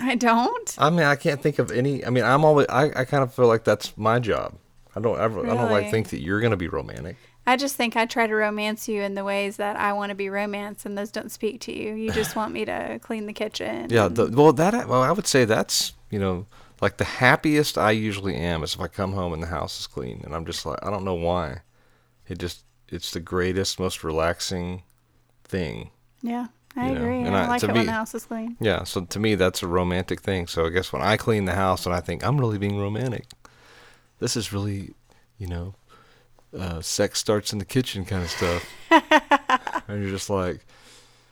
[0.00, 0.74] I don't.
[0.78, 2.04] I mean, I can't think of any.
[2.04, 2.66] I mean, I'm always.
[2.68, 4.54] I, I kind of feel like that's my job.
[4.96, 5.44] I don't ever.
[5.44, 7.16] I don't like think that you're gonna be romantic.
[7.46, 10.14] I just think I try to romance you in the ways that I want to
[10.14, 11.94] be romanced, and those don't speak to you.
[11.94, 13.88] You just want me to clean the kitchen.
[13.90, 14.08] Yeah.
[14.08, 14.88] The, well, that.
[14.88, 16.46] Well, I would say that's you know
[16.80, 19.86] like the happiest I usually am is if I come home and the house is
[19.86, 21.58] clean, and I'm just like I don't know why.
[22.28, 24.82] It just it's the greatest, most relaxing
[25.44, 25.90] thing.
[26.22, 27.20] Yeah, I You know, agree.
[27.22, 28.56] and I, I- like it when me- the house is clean.
[28.60, 30.46] Yeah, so to me that's a romantic thing.
[30.46, 33.26] So I guess when I clean the house and I think I'm really being romantic,
[34.18, 34.94] this is really,
[35.36, 35.74] you know,
[36.56, 38.70] uh, sex starts in the kitchen kind of stuff.
[39.88, 40.64] and you're just like,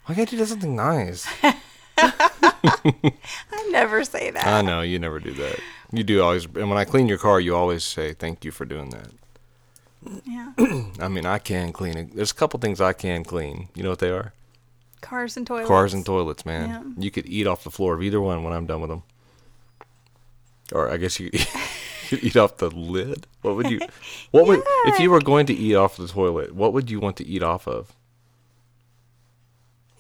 [0.06, 1.26] why can't you do something nice?
[1.96, 4.46] I never say that.
[4.46, 5.60] I know you never do that.
[5.92, 8.64] You do always, and when I clean your car, you always say thank you for
[8.64, 9.10] doing that.
[10.24, 10.52] yeah,
[11.00, 12.16] I mean, I can clean it.
[12.16, 13.68] There's a couple things I can clean.
[13.74, 14.32] You know what they are?
[15.02, 15.68] cars and toilets.
[15.68, 16.68] Cars and toilets, man.
[16.68, 17.04] Yeah.
[17.04, 19.02] You could eat off the floor of either one when I'm done with them.
[20.72, 21.40] Or I guess you you
[22.16, 23.26] could eat off the lid.
[23.42, 23.80] What would you?
[24.30, 26.54] What would if you were going to eat off the toilet?
[26.54, 27.92] What would you want to eat off of?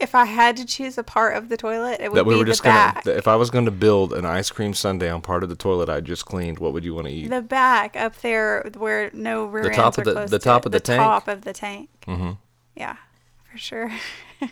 [0.00, 2.38] If I had to choose a part of the toilet, it would that we be
[2.38, 3.04] were the just back.
[3.04, 3.16] gonna.
[3.16, 5.88] If I was going to build an ice cream sundae on part of the toilet
[5.88, 7.28] I just cleaned, what would you want to eat?
[7.30, 10.44] The back up there where no rear The top ends of the- close the to
[10.44, 10.66] top it.
[10.66, 11.00] of the tank?
[11.00, 11.88] top of the tank.
[12.04, 12.32] hmm
[12.74, 12.96] Yeah,
[13.50, 13.92] for sure.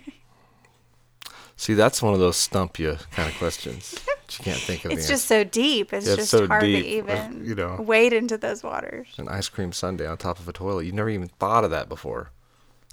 [1.56, 3.96] See, that's one of those stump you kind of questions.
[4.38, 4.92] You can't think of.
[4.92, 5.92] it's just so deep.
[5.92, 7.76] It's Yeah, it's just so hard deep, to uh, even you know.
[7.80, 9.08] wade into those waters.
[9.18, 10.86] an ice cream sundae on top of a toilet.
[10.86, 12.30] You never even thought of that before.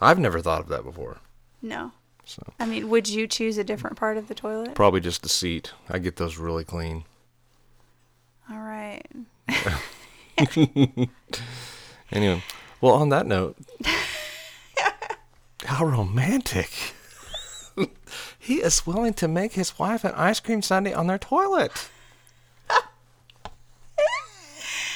[0.02, 1.18] I've never thought of that before.
[1.62, 1.92] No.
[2.26, 4.76] So I mean, would you choose a different part of the toilet?
[4.76, 5.72] probably just the seat.
[5.90, 7.06] I get those really clean.
[8.52, 9.06] All right.
[12.12, 12.42] Anyway,
[12.80, 13.58] well, on that note,
[15.66, 16.70] how romantic.
[18.40, 21.90] he is willing to make his wife an ice cream sundae on their toilet.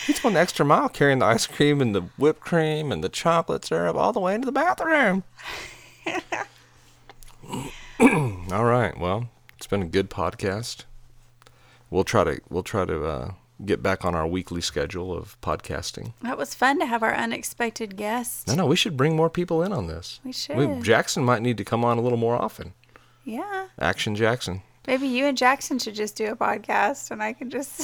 [0.07, 3.09] He's going the extra mile carrying the ice cream and the whipped cream and the
[3.09, 5.23] chocolate syrup all the way into the bathroom.
[8.51, 8.97] all right.
[8.97, 10.85] Well, it's been a good podcast.
[11.91, 13.33] We'll try to we'll try to uh,
[13.65, 16.13] get back on our weekly schedule of podcasting.
[16.21, 18.47] That was fun to have our unexpected guest.
[18.47, 20.19] No, no, we should bring more people in on this.
[20.23, 20.83] We should.
[20.83, 22.73] Jackson might need to come on a little more often.
[23.23, 23.67] Yeah.
[23.79, 24.61] Action Jackson.
[24.87, 27.81] Maybe you and Jackson should just do a podcast and I can just.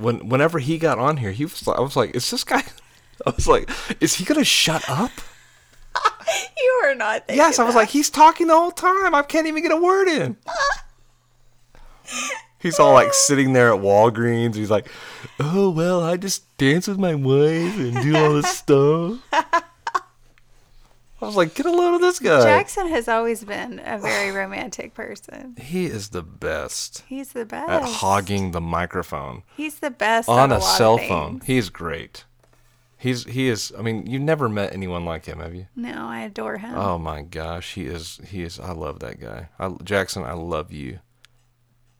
[0.00, 2.62] When whenever he got on here, he was like, I was like, is this guy?
[3.26, 3.68] I was like,
[4.00, 5.10] is he gonna shut up?
[6.56, 7.80] you are not yes, I was that.
[7.80, 9.14] like, he's talking the whole time.
[9.14, 10.36] I can't even get a word in.
[12.60, 14.56] He's all like sitting there at Walgreens.
[14.56, 14.88] He's like,
[15.38, 19.20] oh well, I just dance with my wife and do all this stuff.
[21.20, 22.42] I was like, get a load of this guy.
[22.44, 25.56] Jackson has always been a very romantic person.
[25.60, 27.70] He is the best He's the best.
[27.70, 29.42] at hogging the microphone.
[29.56, 31.40] He's the best on a cell phone.
[31.44, 32.24] He's great.
[32.96, 33.72] He's he is.
[33.78, 35.66] I mean, you've never met anyone like him, have you?
[35.76, 36.74] No, I adore him.
[36.76, 38.20] Oh my gosh, he is.
[38.26, 38.58] He is.
[38.58, 39.48] I love that guy.
[39.60, 40.98] I, Jackson, I love you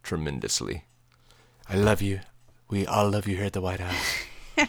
[0.09, 0.85] tremendously.
[1.69, 2.21] I love you.
[2.71, 4.25] We all love you here at the White House.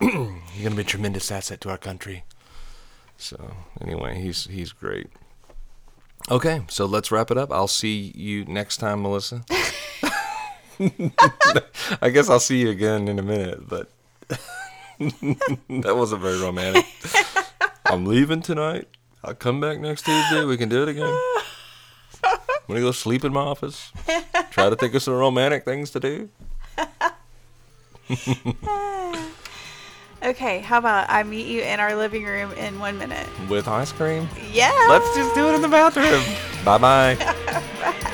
[0.00, 2.24] You're gonna be a tremendous asset to our country.
[3.16, 5.10] So anyway, he's he's great.
[6.28, 7.52] Okay, so let's wrap it up.
[7.52, 9.44] I'll see you next time, Melissa.
[12.02, 13.88] I guess I'll see you again in a minute, but
[14.98, 16.84] that wasn't very romantic.
[17.86, 18.88] I'm leaving tonight.
[19.22, 20.44] I'll come back next Tuesday.
[20.44, 21.16] We can do it again.
[22.68, 23.92] I'm gonna go sleep in my office.
[24.50, 26.28] Try to think of some romantic things to do.
[30.20, 33.26] Okay, how about I meet you in our living room in one minute?
[33.48, 34.28] With ice cream?
[34.52, 34.72] Yeah.
[34.88, 36.24] Let's just do it in the bathroom.
[36.64, 37.14] bye bye.
[37.14, 38.04] Bye.